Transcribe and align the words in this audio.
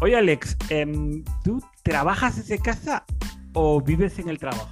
Oye, 0.00 0.16
Alex, 0.16 0.56
em, 0.70 1.24
¿tú 1.42 1.60
trabajas 1.82 2.36
desde 2.36 2.58
casa 2.58 3.04
o 3.52 3.80
vives 3.80 4.18
en 4.20 4.28
el 4.28 4.38
trabajo? 4.38 4.68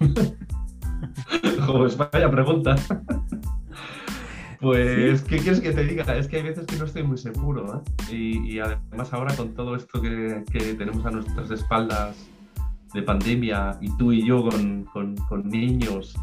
pues 1.66 1.96
vaya 1.96 2.30
pregunta. 2.30 2.76
Pues, 4.62 5.22
¿qué 5.22 5.38
quieres 5.38 5.60
que 5.60 5.72
te 5.72 5.84
diga? 5.84 6.16
Es 6.16 6.28
que 6.28 6.36
hay 6.36 6.44
veces 6.44 6.66
que 6.66 6.76
no 6.76 6.84
estoy 6.84 7.02
muy 7.02 7.18
seguro. 7.18 7.82
¿eh? 8.10 8.14
Y, 8.14 8.58
además 8.60 9.12
ahora 9.12 9.34
con 9.34 9.54
todo 9.54 9.74
esto 9.74 10.00
que, 10.00 10.44
tenemos 10.78 11.04
a 11.04 11.10
nuestras 11.10 11.50
espaldas 11.50 12.16
de 12.94 13.02
pandemia 13.02 13.76
y 13.80 13.94
tú 13.96 14.12
y 14.12 14.24
yo 14.24 14.48
con, 14.48 15.44
niños, 15.44 16.14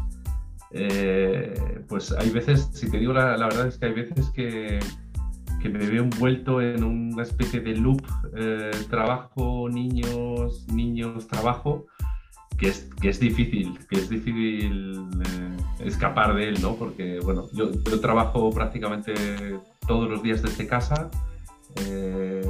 eh, 0.70 1.84
pues 1.86 2.12
hay 2.12 2.30
veces, 2.30 2.70
si 2.72 2.90
te 2.90 2.98
digo 2.98 3.12
la, 3.12 3.36
verdad 3.36 3.68
es 3.68 3.76
que 3.76 3.86
hay 3.86 3.92
veces 3.92 4.30
que, 4.30 4.80
me 5.68 5.86
veo 5.86 6.04
envuelto 6.04 6.60
en 6.60 6.82
una 6.84 7.22
especie 7.22 7.60
de 7.60 7.76
loop, 7.76 8.02
eh, 8.36 8.70
trabajo, 8.88 9.68
niños, 9.68 10.66
niños, 10.72 11.26
trabajo, 11.28 11.86
que 12.56 12.68
es, 12.68 12.88
que 13.00 13.08
es 13.10 13.20
difícil, 13.20 13.78
que 13.88 13.96
es 13.96 14.08
difícil 14.08 15.04
eh, 15.24 15.56
escapar 15.84 16.34
de 16.34 16.48
él, 16.48 16.62
¿no? 16.62 16.74
Porque, 16.76 17.20
bueno, 17.20 17.48
yo, 17.52 17.70
trabajo 18.00 18.50
prácticamente 18.50 19.14
todos 19.86 20.10
los 20.10 20.22
días 20.22 20.42
desde 20.42 20.66
casa. 20.66 21.10
Eh, 21.86 22.42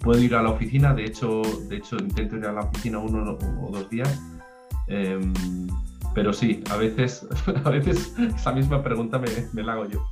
puedo 0.00 0.20
ir 0.20 0.34
a 0.34 0.42
la 0.42 0.50
oficina, 0.50 0.92
de 0.92 1.04
hecho, 1.04 1.42
de 1.68 1.76
hecho 1.76 1.96
intento 1.96 2.36
ir 2.36 2.46
a 2.46 2.52
la 2.52 2.60
oficina 2.60 2.98
uno 2.98 3.38
o 3.62 3.70
dos 3.72 3.88
días. 3.90 4.20
Em, 4.88 5.32
pero 6.14 6.32
sí, 6.32 6.62
a 6.70 6.76
veces, 6.76 7.26
a 7.64 7.70
veces 7.70 8.14
esa 8.18 8.52
misma 8.52 8.82
pregunta 8.82 9.18
me, 9.18 9.28
me 9.52 9.62
la 9.62 9.72
hago 9.72 9.88
yo. 9.88 10.04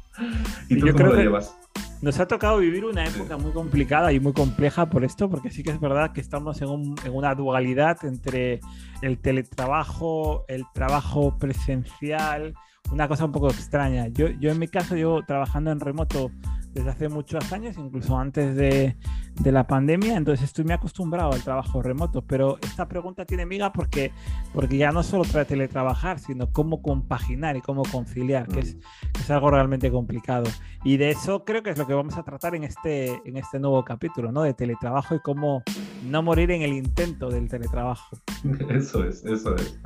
¿Y 0.68 0.78
tú 0.78 0.86
cómo 0.92 1.06
lo 1.06 1.16
llevas? 1.16 1.56
Nos 2.04 2.20
ha 2.20 2.28
tocado 2.28 2.58
vivir 2.58 2.84
una 2.84 3.06
época 3.06 3.38
muy 3.38 3.50
complicada 3.52 4.12
y 4.12 4.20
muy 4.20 4.34
compleja 4.34 4.90
por 4.90 5.04
esto, 5.04 5.30
porque 5.30 5.50
sí 5.50 5.62
que 5.62 5.70
es 5.70 5.80
verdad 5.80 6.12
que 6.12 6.20
estamos 6.20 6.60
en, 6.60 6.68
una 7.10 7.34
dualidad 7.34 8.04
entre 8.04 8.60
el 9.00 9.16
teletrabajo, 9.16 10.44
el 10.48 10.66
trabajo 10.74 11.38
presencial, 11.38 12.52
una 12.92 13.08
cosa 13.08 13.24
un 13.24 13.32
poco 13.32 13.48
extraña. 13.48 14.08
Yo, 14.08 14.28
yo 14.28 14.50
en 14.50 14.58
mi 14.58 14.68
caso, 14.68 14.96
yo 14.96 15.22
trabajando 15.26 15.72
en 15.72 15.80
remoto 15.80 16.30
desde 16.74 16.90
hace 16.90 17.08
muchos 17.08 17.52
años, 17.52 17.76
incluso 17.78 18.18
antes 18.18 18.56
de, 18.56 18.96
de, 19.40 19.52
la 19.52 19.66
pandemia, 19.66 20.16
entonces 20.16 20.44
estoy 20.44 20.64
muy 20.64 20.74
acostumbrado 20.74 21.32
al 21.32 21.42
trabajo 21.42 21.80
remoto, 21.80 22.22
pero 22.22 22.58
esta 22.60 22.88
pregunta 22.88 23.24
tiene 23.24 23.46
miga 23.46 23.72
porque, 23.72 24.10
porque 24.52 24.76
ya 24.76 24.90
no 24.90 25.04
solo 25.04 25.22
para 25.24 25.44
teletrabajar, 25.44 26.18
sino 26.18 26.50
cómo 26.50 26.82
compaginar 26.82 27.56
y 27.56 27.60
cómo 27.60 27.84
conciliar, 27.84 28.48
que 28.48 28.60
es, 28.60 28.74
mm. 28.74 28.80
es, 29.20 29.30
algo 29.30 29.52
realmente 29.52 29.90
complicado. 29.90 30.50
Y 30.82 30.96
de 30.96 31.10
eso 31.10 31.44
creo 31.44 31.62
que 31.62 31.70
es 31.70 31.78
lo 31.78 31.86
que 31.86 31.94
vamos 31.94 32.18
a 32.18 32.24
tratar 32.24 32.56
en 32.56 32.64
este, 32.64 33.20
en 33.24 33.36
este 33.36 33.60
nuevo 33.60 33.84
capítulo, 33.84 34.32
¿no? 34.32 34.42
De 34.42 34.52
teletrabajo 34.52 35.14
y 35.14 35.20
cómo 35.20 35.62
no 36.04 36.22
morir 36.22 36.50
en 36.50 36.62
el 36.62 36.72
intento 36.72 37.28
del 37.30 37.48
teletrabajo. 37.48 38.18
Eso 38.68 39.04
es, 39.04 39.24
eso 39.24 39.54
es. 39.56 39.78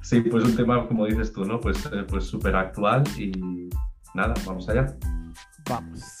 Sí, 0.00 0.20
pues 0.20 0.44
un 0.44 0.56
tema, 0.56 0.86
como 0.86 1.06
dices 1.06 1.32
tú, 1.32 1.44
¿no? 1.44 1.60
Pues 1.60 1.84
eh, 1.86 2.04
pues 2.08 2.24
súper 2.24 2.56
actual 2.56 3.04
y 3.18 3.68
nada, 4.14 4.34
vamos 4.46 4.68
allá. 4.68 4.86
Vamos. 5.68 6.19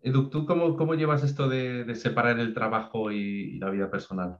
Edu, 0.00 0.30
¿tú 0.30 0.46
cómo, 0.46 0.76
cómo 0.76 0.94
llevas 0.94 1.24
esto 1.24 1.48
de, 1.48 1.94
separar 1.94 2.38
el 2.38 2.54
trabajo 2.54 3.10
y, 3.10 3.58
la 3.58 3.70
vida 3.70 3.90
personal? 3.90 4.38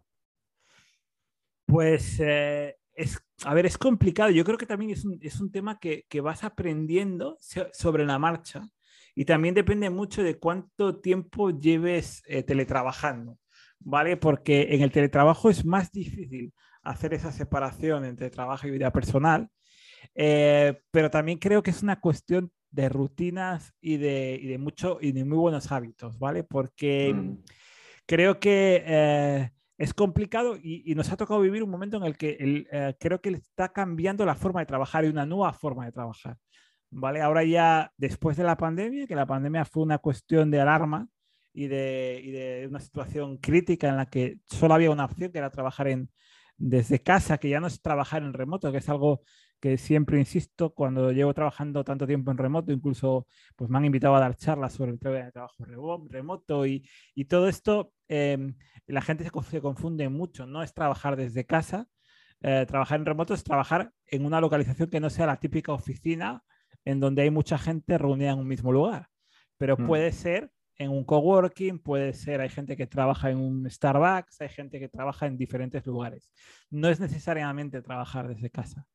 Pues, 1.67 2.20
eh, 2.20 2.77
es, 2.95 3.19
a 3.45 3.55
ver, 3.55 3.67
es 3.67 3.77
complicado. 3.77 4.31
Yo 4.31 4.45
creo 4.45 4.59
que 4.59 4.67
también 4.67 4.92
es 4.92 5.41
un, 5.41 5.51
tema 5.51 5.79
que, 5.79 6.06
vas 6.20 6.45
aprendiendo 6.45 7.36
sobre 7.73 8.06
la 8.06 8.19
marcha 8.19 8.69
y 9.14 9.24
también 9.24 9.55
depende 9.55 9.91
mucho 9.91 10.23
de 10.23 10.39
cuánto 10.39 11.01
tiempo 11.01 11.51
lleves 11.51 12.23
eh, 12.27 12.45
teletrabajando, 12.45 13.39
¿vale? 13.80 14.17
Porque 14.17 14.69
en 14.70 14.83
el 14.83 14.92
teletrabajo 14.92 15.51
es 15.51 15.64
más 15.64 15.90
difícil 15.90 16.55
hacer 16.83 17.14
esa 17.14 17.33
separación 17.33 18.05
entre 18.05 18.30
trabajo 18.30 18.69
y 18.69 18.70
vida 18.70 18.92
personal, 18.92 19.48
eh, 20.14 20.80
pero 20.90 21.11
también 21.11 21.39
creo 21.39 21.63
que 21.63 21.70
es 21.70 21.83
una 21.83 22.01
cuestión 22.01 22.52
de 22.70 22.89
rutinas 22.89 23.74
y 23.80 23.96
de, 23.96 24.39
y 24.40 24.46
de, 24.46 24.58
mucho, 24.58 24.98
y 25.01 25.12
de 25.12 25.24
muy 25.24 25.39
buenos 25.39 25.73
hábitos, 25.73 26.18
¿vale? 26.18 26.45
Porque 26.45 27.14
mm. 27.14 27.39
creo 28.06 28.39
que 28.39 28.83
eh, 28.86 29.51
es 29.79 29.95
complicado 29.95 30.56
y, 30.56 30.95
nos 30.95 31.11
ha 31.11 31.17
tocado 31.17 31.40
vivir 31.40 31.62
un 31.62 31.70
momento 31.70 31.96
en 31.96 32.05
el 32.05 32.17
que 32.17 32.36
el, 32.40 32.68
eh, 32.70 32.95
creo 32.98 33.20
que 33.20 33.30
está 33.30 33.68
cambiando 33.73 34.27
la 34.27 34.34
forma 34.34 34.61
de 34.61 34.67
trabajar 34.67 35.05
y 35.05 35.08
una 35.08 35.24
nueva 35.27 35.52
forma 35.52 35.86
de 35.86 35.92
trabajar, 35.92 36.36
¿vale? 36.90 37.23
Ahora 37.23 37.45
ya 37.45 37.92
después 37.96 38.36
de 38.36 38.45
la 38.45 38.57
pandemia, 38.57 39.07
que 39.07 39.17
la 39.17 39.27
pandemia 39.27 39.64
fue 39.64 39.83
una 39.83 39.98
cuestión 39.98 40.51
de 40.51 40.61
alarma 40.61 41.08
y 41.55 41.68
de, 41.68 42.20
y 42.23 42.30
de 42.30 42.67
una 42.68 42.80
situación 42.80 43.39
crítica 43.39 43.89
en 43.89 43.96
la 43.96 44.07
que 44.07 44.39
solo 44.46 44.74
había 44.74 44.90
una 44.90 45.07
opción, 45.07 45.33
que 45.33 45.39
era 45.39 45.51
trabajar 45.51 45.89
en, 45.89 46.11
desde 46.58 47.01
casa, 47.01 47.39
que 47.39 47.48
ya 47.48 47.61
no 47.61 47.68
es 47.68 47.80
trabajar 47.80 48.23
en 48.23 48.33
remoto, 48.33 48.70
que 48.73 48.78
es 48.78 48.89
algo 48.89 49.23
que 49.61 49.77
siempre 49.77 50.19
insisto, 50.19 50.73
cuando 50.74 51.13
llevo 51.13 51.35
trabajando 51.35 51.85
tanto 51.85 52.07
tiempo 52.07 52.30
en 52.30 52.39
remoto, 52.39 52.73
incluso 52.73 53.27
pues 53.57 53.69
me 53.70 53.79
han 53.79 53.85
invitado 53.85 54.14
a 54.14 54.20
dar 54.20 54.36
charlas 54.36 54.73
sobre 54.73 54.92
el 54.92 54.98
trabajo 54.98 55.64
remoto 56.08 56.67
y, 56.67 56.89
y 57.14 57.24
todo 57.24 57.48
esto, 57.48 57.92
em, 58.08 58.55
la 58.86 59.02
gente 59.02 59.24
se, 59.24 59.61
confunde 59.61 60.08
mucho, 60.08 60.46
no 60.46 60.63
es 60.63 60.73
trabajar 60.74 61.17
desde 61.17 61.45
casa, 61.45 61.89
eh, 62.41 62.67
trabajar 62.69 63.01
en 63.01 63.07
remoto 63.07 63.35
es 63.35 63.42
trabajar 63.42 63.92
en 64.07 64.24
una 64.24 64.41
localización 64.41 64.89
que 64.91 65.01
no 65.01 65.11
sea 65.11 65.27
la 65.27 65.41
típica 65.41 65.73
oficina 65.73 66.45
en 66.85 67.01
donde 67.01 67.23
hay 67.23 67.30
mucha 67.30 67.58
gente 67.58 67.98
reunida 67.98 68.30
en 68.30 68.39
un 68.39 68.46
mismo 68.46 68.73
lugar, 68.73 69.08
pero 69.57 69.77
mm. 69.77 69.86
puede 69.86 70.13
ser 70.13 70.52
en 70.78 70.90
un 70.90 71.05
coworking, 71.05 71.80
puede 71.80 72.12
ser, 72.12 72.40
hay 72.40 72.48
gente 72.48 72.77
que 72.77 72.86
trabaja 72.86 73.30
en 73.30 73.39
un 73.39 73.68
Starbucks, 73.68 74.40
hay 74.40 74.48
gente 74.48 74.78
que 74.78 74.89
trabaja 74.89 75.27
en 75.27 75.36
diferentes 75.36 75.84
lugares. 75.84 76.30
No 76.70 76.89
es 76.89 77.00
necesariamente 77.00 77.83
trabajar 77.83 78.28
desde 78.28 78.48
casa. 78.48 78.86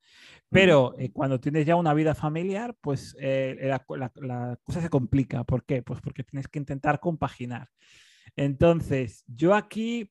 Pero 0.49 0.95
eh, 0.97 1.11
cuando 1.11 1.41
tienes 1.41 1.66
ya 1.66 1.75
una 1.75 1.94
vida 1.94 2.16
familiar, 2.16 2.75
pues 2.79 3.17
eh, 3.19 3.57
la, 3.59 4.57
cosa 4.63 4.81
se 4.81 4.89
complica. 4.89 5.44
¿Por 5.44 5.66
qué? 5.66 5.83
Pues 5.83 5.99
porque 5.99 6.23
tienes 6.23 6.47
que 6.47 6.59
intentar 6.59 7.01
compaginar. 7.01 7.67
Entonces, 8.38 9.25
yo 9.27 9.53
aquí 9.53 10.09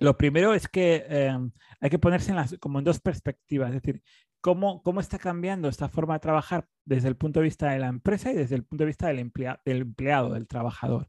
lo 0.00 0.16
primero 0.16 0.54
es 0.54 0.66
que 0.66 1.04
eh, 1.08 1.38
hay 1.80 1.90
que 1.90 1.98
ponerse 2.00 2.30
en 2.30 2.36
las, 2.36 2.56
como 2.58 2.80
en 2.80 2.84
dos 2.84 2.98
perspectivas. 2.98 3.68
Es 3.68 3.82
decir, 3.82 4.02
cómo, 4.40 4.82
cómo 4.82 5.00
está 5.00 5.18
cambiando 5.18 5.68
esta 5.68 5.88
forma 5.88 6.14
de 6.14 6.20
trabajar 6.20 6.66
desde 6.84 7.08
el 7.08 7.16
punto 7.16 7.40
de 7.40 7.44
vista 7.44 7.70
de 7.70 7.78
la 7.78 7.88
empresa 7.88 8.32
y 8.32 8.34
desde 8.34 8.56
el 8.56 8.64
punto 8.64 8.84
de 8.84 8.88
vista 8.88 9.08
del, 9.08 9.18
empleado, 9.18 10.34
del 10.34 10.46
trabajador. 10.46 11.08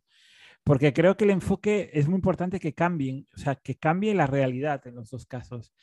Porque 0.64 0.94
creo 0.94 1.18
que 1.18 1.24
el 1.24 1.32
enfoque 1.32 1.90
es 1.94 2.08
muy 2.08 2.18
importante 2.18 2.60
que 2.60 2.74
cambien, 2.74 3.28
o 3.36 3.40
sea, 3.40 3.56
que 3.56 3.78
cambie 3.78 4.14
la 4.14 4.28
realidad 4.28 4.86
en 4.86 4.96
los 4.96 5.10
dos 5.10 5.26
casos. 5.26 5.74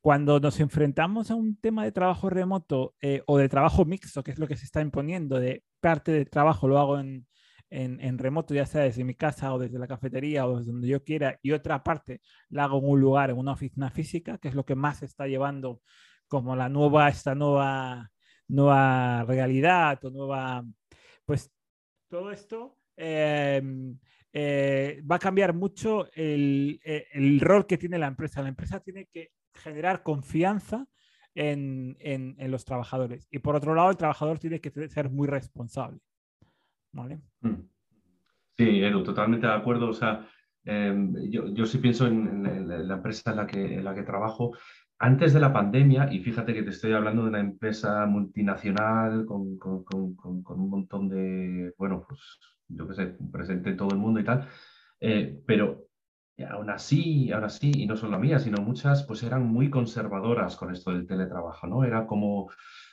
Cuando 0.00 0.40
nos 0.40 0.58
enfrentamos 0.60 1.30
a 1.30 1.34
un 1.34 1.56
tema 1.60 1.84
de 1.84 1.92
trabajo 1.92 2.30
remoto 2.30 2.94
eh, 3.02 3.22
o 3.26 3.38
de 3.38 3.48
trabajo 3.48 3.84
mixto, 3.84 4.22
que 4.24 4.32
es 4.32 4.38
lo 4.38 4.48
que 4.48 4.56
se 4.56 4.64
está 4.64 4.80
imponiendo, 4.80 5.38
de 5.38 5.64
parte 5.80 6.12
del 6.12 6.30
trabajo 6.30 6.66
lo 6.66 6.78
hago 6.78 6.98
en, 6.98 7.26
en, 7.70 8.00
en, 8.00 8.18
remoto, 8.18 8.54
ya 8.54 8.66
sea 8.66 8.82
desde 8.82 9.04
mi 9.04 9.14
casa 9.14 9.52
o 9.54 9.58
desde 9.58 9.78
la 9.78 9.86
cafetería 9.86 10.46
o 10.46 10.58
desde 10.58 10.72
donde 10.72 10.88
yo 10.88 11.04
quiera, 11.04 11.38
y 11.42 11.52
otra 11.52 11.82
parte 11.84 12.20
la 12.48 12.64
hago 12.64 12.78
en 12.78 12.88
un 12.88 13.00
lugar, 13.00 13.30
en 13.30 13.38
una 13.38 13.52
oficina 13.52 13.90
física, 13.90 14.38
que 14.38 14.48
es 14.48 14.54
lo 14.54 14.64
que 14.64 14.74
más 14.74 14.98
se 14.98 15.06
está 15.06 15.26
llevando 15.26 15.82
como 16.32 16.56
la 16.56 16.70
nueva, 16.70 17.10
esta 17.10 17.34
nueva, 17.34 18.10
nueva 18.48 19.22
realidad 19.24 20.02
o 20.02 20.08
nueva, 20.08 20.64
pues 21.26 21.52
todo 22.08 22.30
esto 22.30 22.78
em, 22.96 23.98
eh, 24.32 25.02
va 25.04 25.16
a 25.16 25.18
cambiar 25.18 25.52
mucho 25.52 26.10
el, 26.14 26.80
eh, 26.86 27.04
el, 27.12 27.38
rol 27.38 27.66
que 27.66 27.76
tiene 27.76 27.98
la 27.98 28.06
empresa. 28.06 28.40
La 28.40 28.48
empresa 28.48 28.80
tiene 28.80 29.10
que 29.12 29.32
generar 29.52 30.02
confianza 30.02 30.86
en, 31.34 31.98
en, 32.00 32.50
los 32.50 32.64
trabajadores. 32.64 33.28
Y 33.30 33.40
por 33.40 33.54
otro 33.54 33.74
lado, 33.74 33.90
el 33.90 33.98
trabajador 33.98 34.38
tiene 34.38 34.58
que 34.58 34.88
ser 34.88 35.10
muy 35.10 35.28
responsable. 35.28 36.00
¿Vale? 36.92 37.20
Mm. 37.42 37.60
Sí, 38.56 38.82
Edu, 38.82 39.02
totalmente 39.02 39.46
de 39.46 39.52
acuerdo. 39.52 39.90
O 39.90 39.94
sea, 39.94 40.26
em, 40.64 41.14
yo, 41.30 41.48
yo, 41.48 41.66
sí 41.66 41.76
pienso 41.76 42.06
en, 42.06 42.46
en, 42.46 42.88
la 42.88 42.94
empresa 42.94 43.32
en 43.32 43.36
la 43.36 43.46
que, 43.46 43.74
en 43.74 43.84
la 43.84 43.94
que 43.94 44.02
trabajo 44.02 44.52
antes 45.02 45.32
de 45.32 45.40
la 45.40 45.52
pandemia, 45.52 46.12
y 46.12 46.20
fíjate 46.20 46.54
que 46.54 46.62
te 46.62 46.70
estoy 46.70 46.92
hablando 46.92 47.22
de 47.24 47.30
una 47.30 47.40
empresa 47.40 48.06
multinacional 48.06 49.26
con, 49.26 49.58
un 49.92 50.70
montón 50.70 51.08
de, 51.08 51.74
bueno, 51.76 52.06
pues 52.08 52.20
yo 52.68 52.86
qué 52.86 52.94
sé, 52.94 53.06
presente 53.32 53.70
en 53.70 53.76
todo 53.76 53.90
el 53.90 53.98
mundo 53.98 54.20
y 54.20 54.24
tal, 54.24 54.46
eh, 55.00 55.42
pero 55.44 55.86
aún 56.48 56.70
así, 56.70 57.32
aún 57.32 57.42
así, 57.42 57.72
y 57.74 57.86
no 57.86 57.96
solo 57.96 58.12
la 58.12 58.18
mía, 58.20 58.38
sino 58.38 58.62
muchas, 58.62 59.02
pues 59.02 59.24
eran 59.24 59.44
muy 59.44 59.70
conservadoras 59.70 60.54
con 60.54 60.72
esto 60.72 60.92
del 60.92 61.08
teletrabajo, 61.08 61.66
¿no? 61.66 61.82
Era 61.82 62.06
como, 62.06 62.48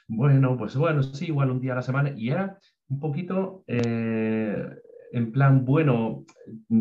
bueno, 0.07 0.57
pues 0.57 0.75
bueno, 0.75 1.03
sí, 1.03 1.27
igual 1.27 1.51
un 1.51 1.61
día 1.61 1.73
a 1.73 1.75
la 1.75 1.83
semana, 1.83 2.11
y 2.17 2.31
era 2.31 2.57
un 2.87 2.99
poquito 2.99 3.63
eh, 3.67 4.67
en 5.11 5.31
plan, 5.31 5.63
bueno, 5.63 6.25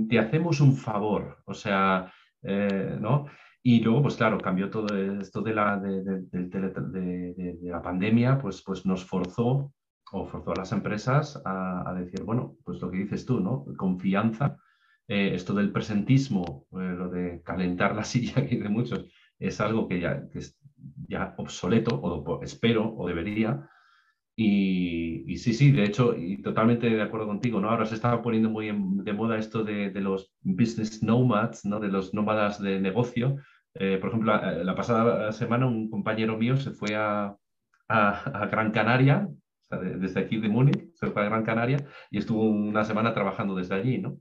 te 0.08 0.18
hacemos 0.18 0.62
un 0.62 0.74
favor, 0.74 1.42
o 1.44 1.52
sea, 1.52 2.10
eh, 2.42 2.96
¿no? 2.98 3.26
Y 3.70 3.80
luego, 3.80 4.00
pues 4.00 4.16
claro, 4.16 4.38
cambió 4.38 4.70
todo 4.70 4.96
esto 5.20 5.42
de 5.42 5.54
la, 5.54 5.78
de, 5.78 7.58
la 7.60 7.82
pandemia, 7.82 8.38
pues, 8.38 8.62
pues 8.62 8.86
nos 8.86 9.04
forzó 9.04 9.74
o 10.10 10.24
forzó 10.24 10.52
a 10.52 10.60
las 10.60 10.72
empresas 10.72 11.38
a, 11.44 11.94
decir, 11.94 12.22
bueno, 12.22 12.56
pues 12.64 12.80
lo 12.80 12.90
que 12.90 12.96
dices 12.96 13.26
tú, 13.26 13.40
¿no? 13.40 13.66
Confianza, 13.76 14.56
eh, 15.06 15.32
esto 15.34 15.52
del 15.52 15.70
presentismo, 15.70 16.66
eh, 16.72 16.94
lo 16.96 17.10
de 17.10 17.42
calentar 17.44 17.94
la 17.94 18.04
silla 18.12 18.46
que 18.46 18.56
de 18.56 18.70
muchos, 18.70 19.04
es 19.38 19.60
algo 19.60 19.86
que 19.86 20.00
ya 20.00 20.24
es 20.32 20.58
ya 21.06 21.34
obsoleto, 21.36 21.94
o 21.94 22.42
espero, 22.42 22.96
o 22.96 23.06
debería. 23.06 23.68
Y, 24.34 25.36
sí, 25.36 25.52
sí, 25.52 25.72
de 25.72 25.84
hecho, 25.84 26.16
y 26.16 26.40
totalmente 26.40 26.88
de 26.88 27.02
acuerdo 27.02 27.26
contigo, 27.26 27.60
¿no? 27.60 27.68
Ahora 27.68 27.84
se 27.84 27.96
está 27.96 28.22
poniendo 28.22 28.48
muy 28.48 28.68
de 28.68 29.12
moda 29.12 29.36
esto 29.36 29.62
de, 29.62 29.90
de, 29.90 30.00
los 30.00 30.32
business 30.40 31.02
nomads, 31.02 31.66
¿no? 31.66 31.80
De 31.80 31.88
los 31.88 32.14
nómadas 32.14 32.62
de 32.62 32.80
negocio. 32.80 33.36
Eh, 33.80 33.98
por 33.98 34.08
ejemplo, 34.08 34.36
la, 34.36 34.74
pasada 34.74 35.30
semana 35.32 35.66
un 35.66 35.88
compañero 35.88 36.36
mío 36.36 36.56
se 36.56 36.72
fue 36.72 36.96
a, 36.96 37.36
a, 37.88 38.46
Gran 38.50 38.72
Canaria, 38.72 39.28
desde 39.70 40.20
aquí 40.20 40.38
de 40.38 40.48
Múnich, 40.48 40.92
se 40.94 41.06
fue 41.08 41.22
a 41.22 41.26
Gran 41.26 41.44
Canaria 41.44 41.86
y 42.10 42.18
estuvo 42.18 42.42
una 42.50 42.84
semana 42.84 43.14
trabajando 43.14 43.54
desde 43.54 43.76
allí, 43.76 43.98
¿no? 43.98 44.18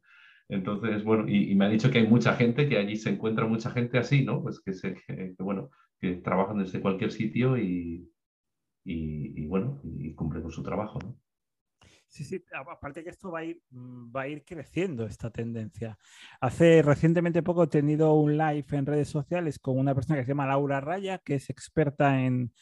Entonces, 0.50 1.04
bueno, 1.04 1.28
y, 1.28 1.56
me 1.56 1.66
ha 1.66 1.70
dicho 1.70 1.90
que 1.92 1.98
hay 2.00 2.08
mucha 2.08 2.34
gente, 2.36 2.70
que 2.70 2.78
allí 2.78 2.96
se 2.98 3.10
encuentra 3.10 3.48
mucha 3.48 3.72
gente 3.72 3.98
así, 3.98 4.24
¿no? 4.24 4.44
Pues 4.44 4.62
que, 4.62 5.36
bueno, 5.40 5.72
que 6.00 6.16
trabajan 6.18 6.60
desde 6.60 6.80
cualquier 6.80 7.12
sitio 7.12 7.58
y, 7.58 8.10
y, 8.86 9.46
bueno, 9.48 9.82
y 9.84 10.14
cumplen 10.14 10.44
con 10.44 10.52
su 10.52 10.64
trabajo, 10.64 11.00
¿no? 11.00 11.18
Sí, 12.08 12.24
sí, 12.24 12.44
aparte 12.54 13.04
que 13.04 13.10
esto 13.10 13.32
va 13.32 13.40
a, 13.40 13.44
ir, 13.44 13.62
mm, 13.70 14.16
va 14.16 14.22
a 14.22 14.28
ir 14.28 14.44
creciendo 14.46 15.06
esta 15.06 15.30
tendencia. 15.30 15.98
Hace 16.40 16.82
recientemente 16.82 17.44
poco 17.44 17.64
he 17.64 17.68
tenido 17.68 18.14
un 18.14 18.38
live 18.38 18.66
en 18.72 18.86
redes 18.86 19.10
sociales 19.10 19.60
con 19.60 19.78
una 19.78 19.94
persona 19.94 20.18
que 20.18 20.24
se 20.24 20.30
llama 20.30 20.48
Laura 20.48 20.80
Raya, 20.80 21.20
que 21.20 21.36
es 21.36 21.50
experta 21.50 22.22
en, 22.22 22.54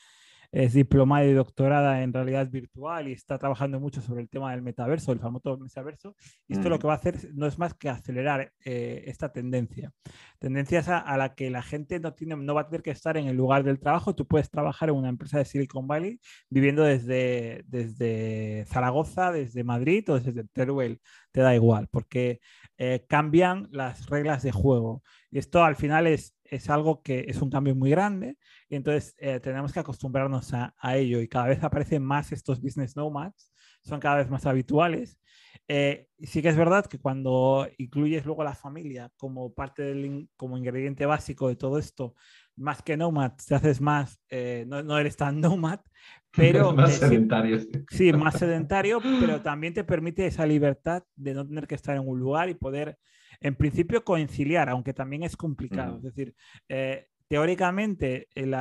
es 0.56 0.72
diplomada 0.72 1.26
y 1.26 1.34
doctorada 1.34 2.02
en 2.02 2.14
realidad 2.14 2.50
virtual 2.50 3.10
y 3.10 3.12
está 3.12 3.38
trabajando 3.38 3.78
mucho 3.78 4.00
sobre 4.00 4.22
el 4.22 4.30
tema 4.30 4.52
del 4.52 4.62
metaverso, 4.62 5.12
el 5.12 5.20
famoso 5.20 5.58
metaverso. 5.58 6.16
Y 6.48 6.54
esto 6.54 6.70
lo 6.70 6.80
que 6.80 6.88
va 6.88 6.94
a 6.94 6.96
hacer 6.96 7.30
no 7.34 7.46
es 7.46 7.60
más 7.60 7.74
que 7.74 7.90
acelerar 7.90 8.54
eh, 8.64 9.04
esta 9.06 9.34
tendencia. 9.34 9.92
Tendencias 10.40 10.88
a, 10.88 11.18
la 11.18 11.36
que 11.36 11.50
la 11.50 11.62
gente 11.62 12.00
no, 12.00 12.14
tiene, 12.14 12.38
no 12.38 12.54
va 12.54 12.62
a 12.62 12.68
tener 12.68 12.84
que 12.84 12.92
estar 12.92 13.18
en 13.18 13.28
el 13.28 13.36
lugar 13.36 13.66
del 13.66 13.82
trabajo. 13.82 14.16
Tú 14.16 14.26
puedes 14.26 14.50
trabajar 14.50 14.88
en 14.88 14.96
una 14.96 15.10
empresa 15.10 15.40
de 15.40 15.44
Silicon 15.44 15.88
Valley 15.88 16.22
viviendo 16.50 16.84
desde, 16.84 17.66
desde 17.68 18.64
Zaragoza, 18.68 19.34
desde 19.34 19.66
Madrid 19.66 20.10
o 20.10 20.22
desde 20.22 20.46
Teruel. 20.46 21.02
Te 21.34 21.42
da 21.42 21.54
igual, 21.54 21.90
porque 21.92 22.40
eh, 22.78 23.06
cambian 23.10 23.68
las 23.72 24.08
reglas 24.10 24.42
de 24.44 24.54
juego. 24.54 25.04
Y 25.32 25.40
esto 25.40 25.66
al 25.66 25.76
final 25.76 26.08
es, 26.08 26.35
es 26.50 26.70
algo 26.70 27.02
que 27.02 27.26
es 27.28 27.42
un 27.42 27.50
cambio 27.50 27.76
muy 27.76 27.90
grande 27.90 28.38
y 28.70 28.76
entonces 28.76 29.16
eh, 29.18 29.40
tenemos 29.40 29.74
que 29.74 29.80
acostumbrarnos 29.80 30.54
a, 30.54 30.74
ello 30.96 31.22
y 31.22 31.28
cada 31.28 31.48
vez 31.48 31.64
aparecen 31.64 32.04
más 32.04 32.32
estos 32.32 32.62
business 32.62 32.96
nomads, 32.96 33.52
son 33.82 34.00
cada 34.00 34.18
vez 34.18 34.30
más 34.30 34.46
habituales. 34.46 35.20
Eh, 35.68 36.08
sí 36.20 36.42
que 36.42 36.50
es 36.50 36.56
verdad 36.56 36.86
que 36.86 37.00
cuando 37.00 37.68
incluyes 37.78 38.26
luego 38.26 38.44
la 38.44 38.54
familia 38.54 39.12
como 39.18 39.54
parte 39.54 39.82
del 39.82 40.30
como 40.36 40.58
ingrediente 40.58 41.06
básico 41.06 41.48
de 41.48 41.56
todo 41.56 41.80
esto, 41.80 42.14
más 42.56 42.82
que 42.82 42.98
nomad, 42.98 43.34
te 43.48 43.56
haces 43.56 43.82
más, 43.82 44.20
eh, 44.30 44.66
no, 44.68 44.84
no, 44.84 44.98
eres 44.98 45.18
tan 45.18 45.42
nomad, 45.42 45.80
pero... 46.36 46.74
más 46.74 46.94
sedentario. 46.94 47.60
Sí, 47.90 48.14
más 48.14 48.36
sedentario, 48.38 49.02
pero 49.20 49.42
también 49.42 49.74
te 49.74 49.84
permite 49.84 50.26
esa 50.28 50.46
libertad 50.46 51.04
de 51.16 51.34
no 51.34 51.46
tener 51.46 51.68
que 51.68 51.76
estar 51.76 51.96
en 51.96 52.08
un 52.08 52.20
lugar 52.20 52.50
y 52.50 52.54
poder 52.54 52.98
en 53.40 53.56
principio 53.56 54.04
conciliar, 54.04 54.70
aunque 54.70 54.94
también 54.94 55.24
es 55.24 55.36
complicado. 55.38 55.98
Es 55.98 56.04
decir, 56.04 56.36
eh, 56.70 57.08
teóricamente 57.28 58.28
el, 58.36 58.52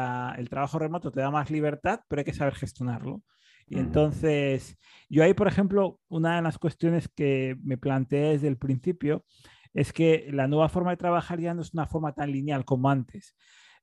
trabajo 0.48 0.78
remoto 0.78 1.10
te 1.10 1.20
da 1.20 1.30
más 1.30 1.50
libertad, 1.50 2.00
pero 2.08 2.20
hay 2.20 2.24
que 2.24 2.32
saber 2.32 2.54
gestionarlo. 2.54 3.22
Y 3.66 3.78
entonces, 3.78 4.76
yo 5.08 5.24
ahí, 5.24 5.32
por 5.32 5.48
ejemplo, 5.48 5.98
una 6.08 6.36
de 6.36 6.42
las 6.42 6.58
cuestiones 6.58 7.08
que 7.08 7.56
me 7.62 7.78
planteé 7.78 8.32
desde 8.32 8.48
el 8.48 8.58
principio 8.58 9.24
es 9.72 9.92
que 9.92 10.28
la 10.30 10.46
nueva 10.46 10.68
forma 10.68 10.90
de 10.90 10.98
trabajar 10.98 11.40
ya 11.40 11.54
no 11.54 11.62
es 11.62 11.72
una 11.72 11.86
forma 11.86 12.12
tan 12.12 12.30
lineal 12.30 12.64
como 12.64 12.90
antes. 12.90 13.34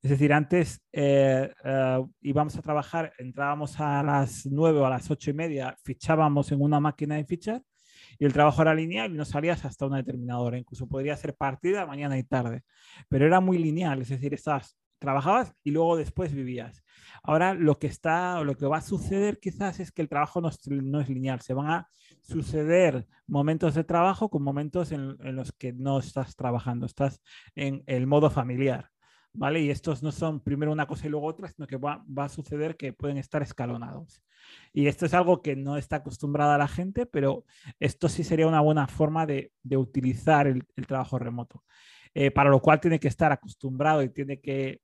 Es 0.04 0.12
decir, 0.12 0.34
antes 0.34 0.82
eh, 0.92 1.52
eh, 1.64 2.06
íbamos 2.22 2.56
a 2.58 2.62
trabajar, 2.62 3.14
entrábamos 3.18 3.80
a 3.80 4.02
las 4.04 4.46
9 4.46 4.80
o 4.80 4.86
a 4.86 4.90
las 4.90 5.10
8 5.12 5.32
y 5.32 5.34
media, 5.34 5.76
fichábamos 5.84 6.52
en 6.52 6.62
una 6.62 6.80
máquina 6.80 7.16
de 7.16 7.26
fichar 7.26 7.62
y 8.22 8.26
el 8.26 8.34
trabajo 8.34 8.62
era 8.62 8.76
lineal 8.76 9.12
y 9.12 9.18
no 9.18 9.26
salías 9.26 9.66
hasta 9.66 9.88
una 9.88 9.98
determinada 9.98 10.42
hora. 10.42 10.60
Incluso 10.60 10.88
podría 10.88 11.18
ser 11.18 11.36
partida 11.36 11.88
mañana 11.88 12.20
y 12.20 12.24
tarde, 12.24 12.62
pero 13.10 13.26
era 13.26 13.40
muy 13.40 13.58
lineal, 13.58 14.00
es 14.00 14.10
decir, 14.10 14.32
estabas, 14.36 14.78
trabajabas 15.00 15.56
y 15.64 15.72
luego 15.72 15.98
después 15.98 16.32
vivías. 16.32 16.84
Ahora 17.24 17.56
lo 17.56 17.80
que 17.80 17.88
está 17.88 18.38
o 18.38 18.44
lo 18.44 18.56
que 18.56 18.68
va 18.68 18.78
a 18.78 18.82
suceder 18.82 19.40
quizás 19.40 19.80
es 19.80 19.92
que 19.92 20.04
el 20.04 20.08
trabajo 20.08 20.40
no 20.40 20.50
es, 20.50 20.60
no 20.68 21.02
es 21.02 21.10
lineal, 21.10 21.42
se 21.42 21.56
van 21.56 21.72
a 21.72 21.88
suceder 22.22 23.08
momentos 23.26 23.74
de 23.74 23.84
trabajo 23.84 24.30
con 24.30 24.44
momentos 24.44 24.92
en, 24.92 25.18
en 25.22 25.36
los 25.36 25.52
que 25.52 25.74
no 25.74 25.98
estás 25.98 26.36
trabajando, 26.36 26.86
estás 26.86 27.24
en 27.56 27.82
el 27.88 28.06
modo 28.06 28.30
familiar. 28.30 28.92
¿Vale? 29.34 29.62
Y 29.62 29.70
estos 29.70 30.04
no 30.04 30.12
son 30.12 30.40
primero 30.42 30.72
una 30.72 30.88
cosa 30.88 31.08
y 31.08 31.10
luego 31.10 31.28
otra, 31.28 31.50
sino 31.50 31.68
que 31.68 31.78
va, 31.78 32.04
a 32.18 32.30
suceder 32.30 32.78
que 32.78 32.94
pueden 32.94 33.18
estar 33.18 33.42
escalonados. 33.42 34.22
Y 34.74 34.88
esto 34.88 35.06
es 35.06 35.14
algo 35.14 35.42
que 35.42 35.56
no 35.56 35.78
está 35.78 35.98
acostumbrada 35.98 36.58
la 36.58 36.68
gente, 36.68 37.06
pero 37.06 37.46
esto 37.80 38.10
sí 38.10 38.24
sería 38.24 38.48
una 38.48 38.62
buena 38.62 38.88
forma 38.88 39.26
de, 39.26 39.52
utilizar 39.76 40.48
el, 40.48 40.66
trabajo 40.88 41.20
remoto. 41.20 41.64
Eh, 42.14 42.32
para 42.32 42.50
lo 42.50 42.60
cual 42.60 42.82
tiene 42.82 43.00
que 43.00 43.08
estar 43.08 43.32
acostumbrado 43.32 44.04
y 44.04 44.10
tiene 44.10 44.42
que 44.42 44.82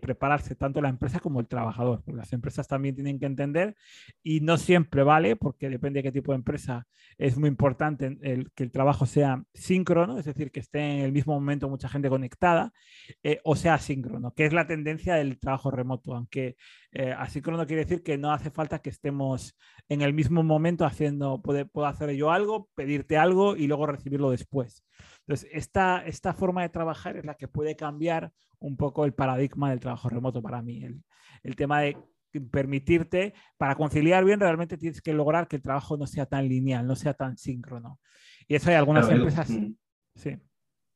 prepararse 0.00 0.54
tanto 0.54 0.80
la 0.80 0.88
empresa 0.88 1.20
como 1.20 1.40
el 1.40 1.46
trabajador, 1.46 2.02
las 2.06 2.32
empresas 2.32 2.68
también 2.68 2.94
tienen 2.94 3.18
que 3.18 3.26
entender 3.26 3.76
y 4.22 4.40
no 4.40 4.56
siempre 4.56 5.02
vale, 5.02 5.36
porque 5.36 5.68
depende 5.68 5.98
de 5.98 6.04
qué 6.04 6.12
tipo 6.12 6.32
de 6.32 6.36
empresa, 6.36 6.86
es 7.18 7.36
muy 7.36 7.48
importante 7.48 8.18
que 8.54 8.62
el 8.62 8.70
trabajo 8.70 9.06
sea 9.06 9.42
síncrono, 9.54 10.18
es 10.18 10.24
decir, 10.24 10.50
que 10.50 10.60
esté 10.60 10.80
en 10.80 11.00
el 11.00 11.12
mismo 11.12 11.34
momento 11.34 11.68
mucha 11.68 11.88
gente 11.88 12.08
conectada, 12.08 12.72
eh, 13.22 13.40
o 13.44 13.56
sea 13.56 13.78
síncrono, 13.78 14.34
que 14.34 14.46
es 14.46 14.52
la 14.52 14.66
tendencia 14.66 15.14
del 15.14 15.38
trabajo 15.38 15.70
remoto, 15.70 16.14
aunque 16.14 16.56
eh, 16.92 17.12
asíncrono 17.16 17.66
quiere 17.66 17.84
decir 17.84 18.02
que 18.02 18.18
no 18.18 18.32
hace 18.32 18.50
falta 18.50 18.80
que 18.80 18.90
estemos 18.90 19.56
en 19.88 20.02
el 20.02 20.12
mismo 20.12 20.42
momento 20.42 20.84
haciendo, 20.84 21.40
puedo 21.42 21.86
hacer 21.86 22.10
yo 22.12 22.30
algo, 22.30 22.68
pedirte 22.74 23.16
algo 23.16 23.56
y 23.56 23.66
luego 23.66 23.86
recibirlo 23.86 24.30
después. 24.30 24.84
Entonces, 25.30 25.48
esta, 25.52 26.04
esta 26.06 26.34
forma 26.34 26.62
de 26.62 26.70
trabajar 26.70 27.16
es 27.16 27.24
la 27.24 27.36
que 27.36 27.46
puede 27.46 27.76
cambiar 27.76 28.32
un 28.58 28.76
poco 28.76 29.04
el 29.04 29.14
paradigma 29.14 29.70
del 29.70 29.78
trabajo 29.78 30.08
remoto 30.08 30.42
para 30.42 30.60
mí. 30.60 30.82
El, 30.82 31.04
el 31.44 31.54
tema 31.54 31.82
de 31.82 31.96
permitirte, 32.50 33.32
para 33.56 33.76
conciliar 33.76 34.24
bien, 34.24 34.40
realmente 34.40 34.76
tienes 34.76 35.00
que 35.00 35.14
lograr 35.14 35.46
que 35.46 35.54
el 35.54 35.62
trabajo 35.62 35.96
no 35.96 36.08
sea 36.08 36.26
tan 36.26 36.48
lineal, 36.48 36.84
no 36.84 36.96
sea 36.96 37.14
tan 37.14 37.36
síncrono. 37.36 38.00
Y 38.48 38.56
eso 38.56 38.70
hay 38.70 38.76
algunas 38.76 39.08
empresas. 39.08 39.48
Mm. 39.50 39.74
Sí. 40.16 40.36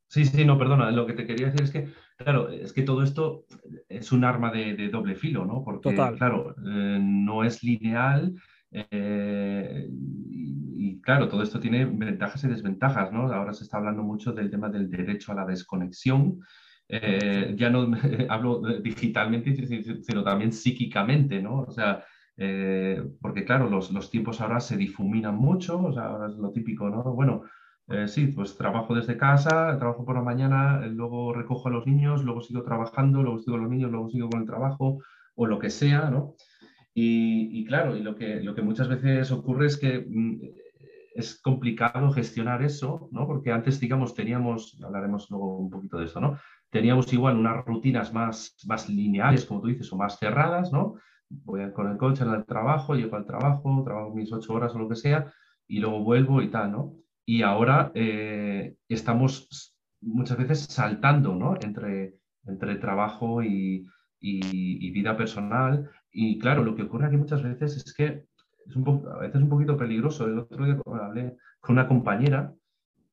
Sí, 0.09 0.25
sí, 0.25 0.45
no, 0.45 0.59
perdona. 0.59 0.91
Lo 0.91 1.07
que 1.07 1.13
te 1.13 1.27
quería 1.27 1.47
decir 1.47 1.63
es 1.63 1.71
que, 1.71 1.89
claro, 2.17 2.51
es 2.51 2.73
que 2.73 2.83
todo 2.83 3.05
esto 3.05 3.47
es 3.89 4.11
un 4.11 4.25
arma 4.25 4.51
de, 4.51 4.89
doble 4.89 5.15
filo, 5.15 5.45
¿no? 5.45 5.63
Porque, 5.63 5.95
claro, 5.95 6.57
eh, 6.59 6.99
no 7.01 7.45
es 7.45 7.63
lineal 7.63 8.35
eh, 8.75 9.89
y, 9.89 11.01
claro, 11.01 11.29
todo 11.29 11.43
esto 11.43 11.61
tiene 11.61 11.85
ventajas 11.85 12.43
y 12.45 12.49
desventajas, 12.49 13.13
¿no? 13.13 13.33
Ahora 13.33 13.53
se 13.53 13.65
está 13.65 13.79
hablando 13.79 14.03
mucho 14.03 14.33
del 14.33 14.51
tema 14.51 14.69
del 14.69 14.91
derecho 14.91 15.33
a 15.33 15.37
la 15.37 15.47
desconexión. 15.47 16.41
Eh, 16.89 17.55
ya 17.57 17.71
no 17.71 17.89
hablo 18.29 18.61
digitalmente, 18.81 19.55
sino 20.03 20.25
también 20.25 20.53
psíquicamente, 20.53 21.41
¿no? 21.41 21.61
O 21.61 21.71
sea, 21.71 22.05
eh, 22.37 23.01
porque 23.21 23.45
claro, 23.45 23.71
los, 23.71 23.93
los, 23.93 24.11
tiempos 24.11 24.41
ahora 24.41 24.59
se 24.59 24.77
difuminan 24.77 25.37
mucho, 25.37 25.81
o 25.81 25.93
sea, 25.93 26.07
ahora 26.07 26.27
es 26.27 26.35
lo 26.35 26.51
típico, 26.51 26.91
¿no? 26.91 27.05
Bueno, 27.05 27.45
sí, 28.07 28.27
pues 28.29 28.57
trabajo 28.57 28.95
desde 28.95 29.17
casa, 29.17 29.77
trabajo 29.79 30.05
por 30.05 30.17
la 30.17 30.23
mañana, 30.23 30.85
luego 30.87 31.33
recojo 31.33 31.69
a 31.69 31.71
los 31.71 31.87
niños, 31.87 32.25
luego 32.25 32.41
sigo 32.41 32.63
trabajando, 32.65 33.23
luego 33.23 33.39
sigo 33.39 33.53
con 33.53 33.63
los 33.63 33.71
niños, 33.71 33.91
luego 33.91 34.09
sigo 34.09 34.29
con 34.31 34.41
el 34.41 34.47
trabajo 34.47 34.99
o 35.37 35.47
lo 35.47 35.59
que 35.59 35.71
sea, 35.71 36.11
¿no? 36.11 36.35
Y, 36.97 37.65
claro, 37.65 37.97
y 37.97 38.03
lo 38.03 38.15
que, 38.15 38.41
lo 38.41 38.55
que 38.55 38.63
muchas 38.63 38.89
veces 38.89 39.33
ocurre 39.33 39.67
es 39.67 39.77
que 39.77 40.07
mm, 40.09 40.41
es 41.15 41.41
complicado 41.41 42.13
gestionar 42.13 42.63
eso, 42.63 43.09
¿no? 43.11 43.27
Porque 43.27 43.51
antes, 43.51 43.81
digamos, 43.81 44.15
teníamos, 44.15 44.81
hablaremos 44.83 45.29
luego 45.31 45.59
un 45.59 45.71
poquito 45.71 45.99
de 45.99 46.05
eso, 46.05 46.21
¿no? 46.21 46.39
Teníamos 46.71 47.13
igual 47.13 47.37
unas 47.37 47.65
rutinas 47.65 48.13
más, 48.13 48.57
más 48.67 48.89
lineales, 48.89 49.45
como 49.45 49.61
tú 49.61 49.69
dices, 49.69 49.93
o 49.93 49.97
más 49.97 50.19
cerradas, 50.19 50.73
¿no? 50.73 50.95
Voy 51.29 51.73
con 51.73 51.91
el 51.91 51.97
coche 51.97 52.23
al 52.23 52.45
trabajo, 52.47 52.95
llego 52.95 53.17
al 53.17 53.27
trabajo, 53.27 53.83
trabajo 53.85 54.15
mis 54.15 54.33
ocho 54.33 54.53
horas 54.55 54.75
o 54.75 54.79
lo 54.79 54.89
que 54.89 54.97
sea, 54.97 55.33
y 55.67 55.81
luego 55.81 56.01
vuelvo 56.01 56.43
y 56.43 56.51
tal, 56.51 56.71
¿no? 56.73 56.95
Y 57.27 57.43
ahora 57.43 57.91
eh, 57.95 58.77
estamos 58.89 59.75
muchas 60.01 60.37
veces 60.37 60.61
saltando, 60.61 61.35
¿no? 61.35 61.55
Entre, 61.61 62.19
entre 62.47 62.77
trabajo 62.77 63.43
y, 63.43 63.89
y, 64.21 64.91
vida 64.91 65.17
personal. 65.17 65.91
Y 66.17 66.39
claro, 66.39 66.63
lo 66.63 66.77
que 66.77 66.83
ocurre 66.83 67.07
aquí 67.07 67.17
muchas 67.17 67.43
veces 67.43 67.77
es 67.77 67.93
que 67.93 68.25
es 68.67 68.77
un 68.77 69.05
a 69.13 69.19
veces 69.19 69.43
un 69.43 69.49
poquito 69.49 69.77
peligroso. 69.77 70.27
El 70.27 70.39
otro 70.39 70.65
día 70.65 70.81
hablé 70.87 71.37
con 71.61 71.75
una 71.75 71.89
compañera 71.89 72.55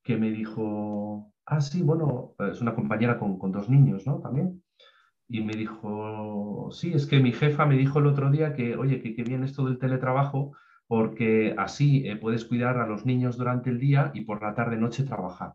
que 0.03 0.17
me 0.17 0.29
dijo, 0.29 1.33
ah, 1.45 1.61
sí, 1.61 1.81
bueno, 1.81 2.35
es 2.39 2.61
una 2.61 2.75
compañera 2.75 3.17
con, 3.17 3.39
con 3.39 3.51
dos 3.51 3.69
niños, 3.69 4.05
¿no? 4.05 4.19
También. 4.19 4.63
Y 5.27 5.41
me 5.41 5.53
dijo, 5.53 6.69
sí, 6.71 6.93
es 6.93 7.07
que 7.07 7.19
mi 7.19 7.31
jefa 7.31 7.65
me 7.65 7.75
dijo 7.75 7.99
el 7.99 8.05
otro 8.05 8.29
día 8.29 8.53
que, 8.53 8.75
oye, 8.75 9.01
que, 9.01 9.15
que 9.15 9.23
bien 9.23 9.43
esto 9.43 9.65
del 9.65 9.79
teletrabajo, 9.79 10.55
porque 10.87 11.55
así 11.57 12.07
eh, 12.07 12.17
puedes 12.17 12.45
cuidar 12.45 12.77
a 12.77 12.85
los 12.85 13.05
niños 13.05 13.35
durante 13.37 13.71
el 13.71 13.79
día 13.79 14.11
y 14.13 14.25
por 14.25 14.43
la 14.43 14.53
tarde-noche 14.53 15.05
trabajar. 15.05 15.53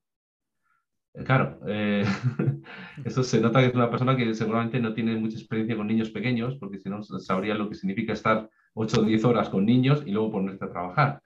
Eh, 1.16 1.25
claro, 1.25 1.58
eh, 1.66 2.04
eso 3.04 3.23
se 3.23 3.40
nota 3.40 3.61
que 3.61 3.66
es 3.66 3.75
una 3.75 3.90
persona 3.90 4.16
que 4.16 4.35
seguramente 4.35 4.80
no 4.80 4.94
tiene 4.94 5.16
mucha 5.16 5.37
experiencia 5.37 5.76
con 5.76 5.87
niños 5.87 6.11
pequeños, 6.11 6.56
porque 6.56 6.78
si 6.78 6.88
no 6.88 7.02
sabría 7.02 7.54
lo 7.54 7.68
que 7.68 7.75
significa 7.75 8.12
estar 8.12 8.49
8 8.75 9.00
o 9.00 9.04
10 9.04 9.25
horas 9.25 9.49
con 9.49 9.64
niños 9.64 10.02
y 10.04 10.11
luego 10.11 10.32
ponerte 10.32 10.64
a 10.64 10.70
trabajar. 10.70 11.23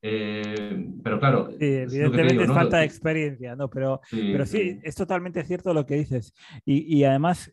pero 0.00 1.18
claro, 1.18 1.50
evidentemente 1.58 2.44
es, 2.44 2.52
falta 2.52 2.78
de 2.78 2.84
experiencia, 2.84 3.56
¿no? 3.56 3.68
Pero 3.68 4.00
sí, 4.04 4.30
pero 4.32 4.46
sí, 4.46 4.78
es 4.82 4.94
totalmente 4.94 5.44
cierto 5.44 5.72
lo 5.74 5.86
que 5.86 5.96
dices. 5.96 6.34
Y, 6.64 6.96
y, 6.96 7.04
además, 7.04 7.52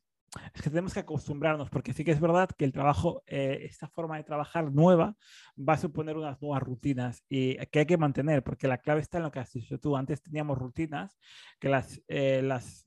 es 0.54 0.62
que 0.62 0.70
tenemos 0.70 0.94
que 0.94 1.02
acostumbrarnos, 1.02 1.70
porque 1.70 1.94
sí 1.94 2.04
que 2.04 2.12
es 2.12 2.20
verdad 2.20 2.50
que 2.58 2.66
el 2.66 2.72
trabajo, 2.72 3.24
eh, 3.28 3.60
esta 3.64 3.88
forma 3.88 4.18
de 4.18 4.24
trabajar 4.24 4.72
nueva, 4.72 5.16
va 5.58 5.74
a 5.74 5.78
suponer 5.78 6.18
unas 6.18 6.42
nuevas 6.42 6.64
rutinas 6.64 7.24
y 7.30 7.58
que 7.68 7.80
hay 7.80 7.86
que 7.86 7.98
mantener, 7.98 8.44
porque 8.44 8.68
la 8.68 8.78
clave 8.80 9.02
está 9.02 9.18
en 9.18 9.24
lo 9.24 9.32
que 9.32 9.40
has 9.40 9.52
dicho 9.52 9.80
tú. 9.80 9.96
Antes 9.96 10.22
teníamos 10.22 10.58
rutinas 10.58 11.18
que 11.60 11.70
las, 11.70 12.02
eh, 12.08 12.42
las 12.44 12.86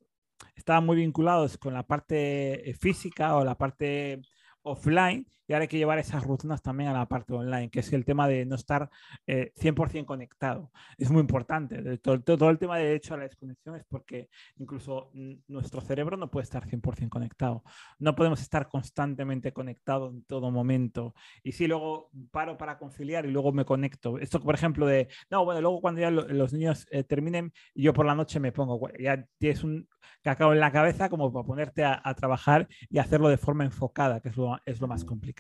estaban 0.55 0.85
muy 0.87 0.97
vinculados 0.97 1.59
con 1.59 1.75
la 1.75 1.87
parte 1.87 2.71
eh, 2.71 2.75
física 2.75 3.37
o 3.37 3.45
la 3.45 3.57
parte 3.57 4.23
offline 4.63 5.27
y 5.51 5.53
ahora 5.53 5.65
hay 5.65 5.69
que 5.69 5.79
llevar 5.79 5.99
esas 5.99 6.23
rutinas 6.23 6.63
también 6.63 6.91
a 6.91 6.93
la 6.93 7.09
parte 7.09 7.33
online, 7.33 7.71
que 7.71 7.81
es 7.81 7.93
el 7.93 8.05
tema 8.05 8.29
de 8.29 8.47
no 8.47 8.55
estar 8.55 8.89
100% 9.27 9.99
eh, 9.99 10.05
conectado. 10.05 10.71
Es 10.97 11.11
muy 11.11 11.21
importante. 11.21 11.99
Todo, 11.99 12.21
todo, 12.21 12.51
el 12.51 12.59
tema 12.61 12.79
de 12.79 12.95
hecho 12.95 13.15
a 13.15 13.17
la 13.17 13.25
desconexión 13.25 13.75
es 13.75 13.85
porque 13.89 14.29
incluso 14.59 15.11
nuestro 15.49 15.81
cerebro 15.81 16.17
no 16.17 16.31
puede 16.31 16.45
estar 16.45 16.69
100% 16.69 17.09
conectado. 17.09 17.65
No 17.99 18.15
podemos 18.15 18.41
estar 18.41 18.69
constantemente 18.69 19.53
conectados 19.53 20.15
en 20.15 20.23
todo 20.23 20.53
momento. 20.53 21.17
Y 21.43 21.51
si 21.51 21.67
luego 21.67 22.13
paro 22.31 22.57
para 22.57 22.79
conciliar 22.79 23.27
y 23.27 23.33
luego 23.33 23.51
me 23.51 23.65
conecto. 23.65 24.21
Esto, 24.21 24.39
por 24.39 24.55
ejemplo, 24.55 24.87
de, 24.87 25.09
no, 25.33 25.45
bueno, 25.45 25.61
luego 25.61 25.81
cuando 25.81 26.01
ya 26.01 26.13
los 26.13 26.53
niños 26.53 26.87
eh, 26.93 27.03
terminen, 27.03 27.53
yo 27.75 27.93
por 27.93 28.07
la 28.07 28.15
noche 28.15 28.39
me 28.39 28.53
pongo, 28.53 28.89
ya 29.01 29.27
tienes 29.39 29.65
un 29.65 29.89
cacao 30.23 30.53
en 30.53 30.61
la 30.61 30.71
cabeza 30.71 31.09
como 31.09 31.33
para 31.33 31.45
ponerte 31.45 31.83
a, 31.83 32.01
a 32.05 32.15
trabajar 32.15 32.69
y 32.89 32.99
hacerlo 32.99 33.29
de 33.29 33.37
forma 33.37 33.65
enfocada, 33.65 34.21
que 34.21 34.29
es 34.29 34.37
lo, 34.37 34.57
es 34.65 34.81
lo 34.81 34.87
más 34.87 35.05
complicado. 35.05 35.40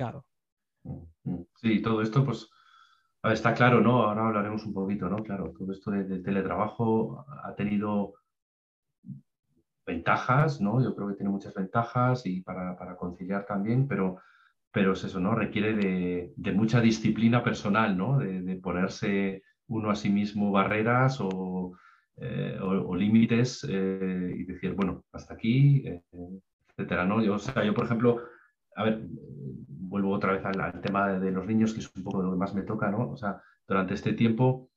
Sí, 1.56 1.82
todo 1.82 2.02
esto, 2.02 2.24
pues, 2.24 2.48
está 3.24 3.54
claro, 3.54 3.80
¿no? 3.80 4.02
Ahora 4.02 4.28
hablaremos 4.28 4.64
un 4.64 4.72
poquito, 4.72 5.08
¿no? 5.08 5.16
Claro, 5.16 5.52
todo 5.56 5.72
esto 5.72 5.90
del 5.90 6.22
teletrabajo 6.22 7.24
ha 7.44 7.54
tenido 7.54 8.14
ventajas, 9.86 10.60
¿no? 10.60 10.82
Yo 10.82 10.94
creo 10.94 11.08
que 11.08 11.14
tiene 11.14 11.30
muchas 11.30 11.54
ventajas 11.54 12.24
y 12.24 12.40
para, 12.42 12.96
conciliar 12.96 13.44
también, 13.46 13.86
pero, 13.86 14.18
pero 14.72 14.92
es 14.92 15.04
eso, 15.04 15.20
¿no? 15.20 15.34
Requiere 15.34 15.74
de, 15.74 16.52
mucha 16.52 16.80
disciplina 16.80 17.42
personal, 17.42 17.96
¿no? 17.96 18.18
De, 18.18 18.56
ponerse 18.56 19.42
uno 19.68 19.90
a 19.90 19.94
sí 19.94 20.10
mismo 20.10 20.50
barreras 20.50 21.18
o, 21.20 21.76
eh, 22.16 22.58
límites 22.96 23.66
eh, 23.68 24.34
y 24.36 24.44
decir, 24.44 24.74
bueno, 24.74 25.04
hasta 25.12 25.34
aquí, 25.34 25.82
eh, 25.86 26.02
etcétera, 26.68 27.04
¿no? 27.04 27.22
Yo, 27.22 27.34
o 27.34 27.38
sea, 27.38 27.64
yo, 27.64 27.72
por 27.74 27.84
ejemplo, 27.86 28.20
a 28.76 28.84
ver, 28.84 29.06
vuelvo 29.90 30.12
otra 30.12 30.32
vez 30.32 30.44
al, 30.44 30.80
tema 30.80 31.08
de, 31.18 31.32
los 31.32 31.46
niños, 31.46 31.74
que 31.74 31.80
es 31.80 31.90
un 31.94 32.04
poco 32.04 32.22
lo 32.22 32.30
que 32.30 32.38
más 32.38 32.54
me 32.54 32.62
toca, 32.62 32.90
¿no? 32.90 33.10
O 33.10 33.16
sea, 33.16 33.42
durante 33.66 33.94
este 33.94 34.12
tiempo, 34.12 34.70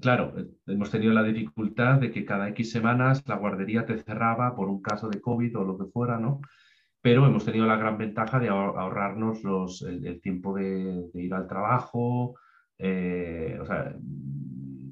claro, 0.00 0.34
hemos 0.66 0.90
tenido 0.90 1.14
la 1.14 1.22
dificultad 1.22 1.98
de 1.98 2.10
que 2.10 2.26
cada 2.26 2.48
X 2.50 2.70
semanas 2.70 3.22
la 3.26 3.36
guardería 3.36 3.86
te 3.86 3.98
cerraba 4.02 4.54
por 4.54 4.68
un 4.68 4.82
caso 4.82 5.08
de 5.08 5.22
COVID 5.22 5.58
o 5.58 5.64
lo 5.64 5.78
que 5.78 5.86
fuera, 5.86 6.18
¿no? 6.18 6.42
Pero 7.00 7.26
hemos 7.26 7.46
tenido 7.46 7.64
la 7.66 7.76
gran 7.76 7.96
ventaja 7.96 8.38
de 8.38 8.48
ahorrarnos 8.50 9.42
los, 9.42 9.82
el, 9.82 10.20
tiempo 10.20 10.54
de, 10.54 11.08
ir 11.14 11.32
al 11.32 11.48
trabajo, 11.48 12.34
eh, 12.76 13.56
o 13.60 13.64
sea, 13.64 13.96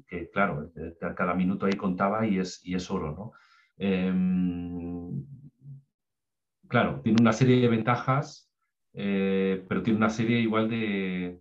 que 0.07 0.29
claro, 0.31 0.71
cada 1.15 1.35
minuto 1.35 1.67
ahí 1.67 1.73
contaba 1.73 2.25
y 2.25 2.39
es, 2.39 2.61
y 2.65 2.73
es 2.73 2.89
oro, 2.89 3.11
¿no? 3.11 3.31
Em, 3.77 5.23
claro, 6.67 7.01
tiene 7.01 7.21
una 7.21 7.33
serie 7.33 7.61
de 7.61 7.67
ventajas 7.67 8.46
eh, 8.99 9.63
pero 9.69 9.83
tiene 9.83 9.97
una 9.97 10.09
serie 10.09 10.39
igual 10.39 10.67
de, 10.69 11.39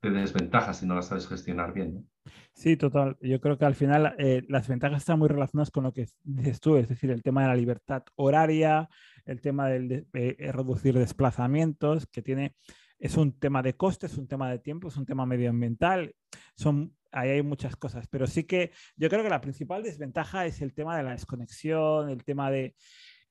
desventajas 0.00 0.78
si 0.78 0.86
no 0.86 0.94
las 0.94 1.08
sabes 1.08 1.28
gestionar 1.28 1.74
bien. 1.74 2.08
Sí, 2.54 2.78
total. 2.78 3.18
Yo 3.20 3.40
creo 3.40 3.58
que 3.58 3.66
al 3.66 3.74
final 3.74 4.14
eh, 4.18 4.42
las 4.48 4.68
ventajas 4.68 5.02
están 5.02 5.18
muy 5.18 5.28
relacionadas 5.28 5.70
con 5.70 5.84
lo 5.84 5.92
que 5.92 6.06
dices 6.22 6.60
tú, 6.60 6.78
es 6.78 6.88
decir, 6.88 7.10
el 7.10 7.22
tema 7.22 7.42
de 7.42 7.48
la 7.48 7.56
libertad 7.56 8.04
horaria, 8.16 8.88
el 9.26 9.42
tema 9.42 9.68
de, 9.68 10.06
eh, 10.14 10.52
reducir 10.52 10.98
desplazamientos, 10.98 12.06
que 12.06 12.22
tiene, 12.22 12.54
es 12.98 13.18
un 13.18 13.38
tema 13.38 13.62
de 13.62 13.76
costes, 13.76 14.12
es 14.12 14.18
un 14.18 14.26
tema 14.26 14.50
de 14.50 14.58
tiempo, 14.58 14.88
es 14.88 14.96
un 14.96 15.04
tema 15.04 15.26
medioambiental, 15.26 16.14
son, 16.56 16.96
ahí 17.12 17.30
hay 17.30 17.42
muchas 17.42 17.76
cosas, 17.76 18.06
pero 18.08 18.26
sí 18.26 18.44
que 18.44 18.70
yo 18.96 19.10
creo 19.10 19.22
que 19.22 19.28
la 19.28 19.42
principal 19.42 19.82
desventaja 19.82 20.46
es 20.46 20.62
el 20.62 20.72
tema 20.72 20.96
de 20.96 21.02
la 21.02 21.12
desconexión, 21.12 22.08
el 22.08 22.24
tema 22.24 22.50
de, 22.50 22.74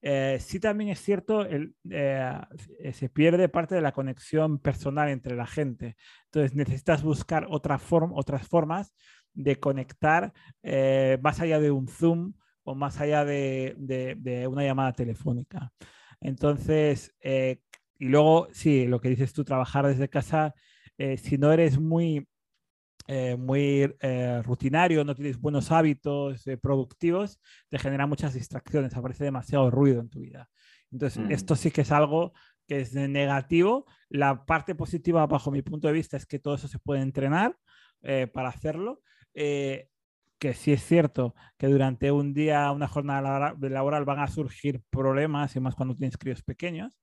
eh, 0.06 0.38
sí 0.42 0.60
también 0.60 0.90
es 0.90 1.00
cierto, 1.00 1.46
el, 1.46 1.76
eh, 1.90 2.38
se 2.92 3.08
pierde 3.08 3.48
parte 3.48 3.74
de 3.74 3.82
la 3.82 3.94
conexión 3.94 4.60
personal 4.60 5.08
entre 5.08 5.34
la 5.38 5.48
gente. 5.48 5.96
Entonces 6.26 6.54
necesitas 6.56 7.04
buscar 7.04 7.48
otra 7.50 7.80
forma, 7.80 8.14
otras 8.18 8.46
formas 8.46 8.94
de 9.34 9.62
conectar 9.62 10.34
eh, 10.62 11.18
más 11.22 11.40
allá 11.40 11.62
de 11.62 11.72
un 11.72 11.88
Zoom 11.88 12.34
o 12.64 12.76
más 12.76 13.00
allá 13.00 13.24
de, 13.24 13.76
de, 13.78 14.48
una 14.48 14.64
llamada 14.64 14.92
telefónica. 14.92 15.72
Entonces, 16.20 17.14
y 17.24 18.06
luego, 18.06 18.50
sí, 18.52 18.86
lo 18.88 19.00
que 19.00 19.10
dices 19.10 19.34
tú, 19.34 19.44
trabajar 19.44 19.88
desde 19.88 20.10
casa, 20.10 20.54
si 21.18 21.38
no 21.38 21.52
eres 21.52 21.78
muy 21.80 22.28
eh, 23.08 23.36
muy 23.36 23.94
eh, 24.00 24.42
rutinario, 24.44 25.04
no 25.04 25.14
tienes 25.14 25.40
buenos 25.40 25.72
hábitos 25.72 26.48
eh, 26.48 26.58
productivos, 26.58 27.40
te 27.68 27.78
genera 27.78 28.08
muchas 28.08 28.34
distracciones, 28.34 28.96
aparece 28.96 29.26
demasiado 29.26 29.70
ruido 29.70 30.00
en 30.00 30.10
tu 30.10 30.22
vida. 30.22 30.50
Entonces, 30.90 31.22
mm. 31.22 31.32
esto 31.32 31.56
sí 31.56 31.72
que 31.72 31.82
es 31.82 31.92
algo 31.92 32.34
que 32.66 32.80
es 32.80 32.94
negativo. 32.94 33.86
La 34.08 34.46
parte 34.46 34.74
positiva, 34.74 35.26
bajo 35.28 35.52
mi 35.52 35.62
punto 35.62 35.88
de 35.88 35.94
vista, 35.94 36.16
es 36.16 36.26
que 36.26 36.40
todo 36.40 36.56
eso 36.56 36.68
se 36.68 36.80
puede 36.80 37.02
entrenar 37.02 37.58
para 38.34 38.50
hacerlo. 38.50 39.02
que 39.34 40.54
sí 40.54 40.74
es 40.74 40.84
cierto 40.84 41.36
que 41.58 41.68
durante 41.68 42.12
un 42.12 42.34
día, 42.34 42.72
una 42.72 42.88
jornada 42.88 43.56
laboral 43.60 44.06
van 44.06 44.20
a 44.20 44.28
surgir 44.28 44.82
problemas, 44.90 45.56
y 45.56 45.60
más 45.60 45.76
cuando 45.76 45.96
tienes 45.96 46.18
críos 46.18 46.44
pequeños. 46.44 47.00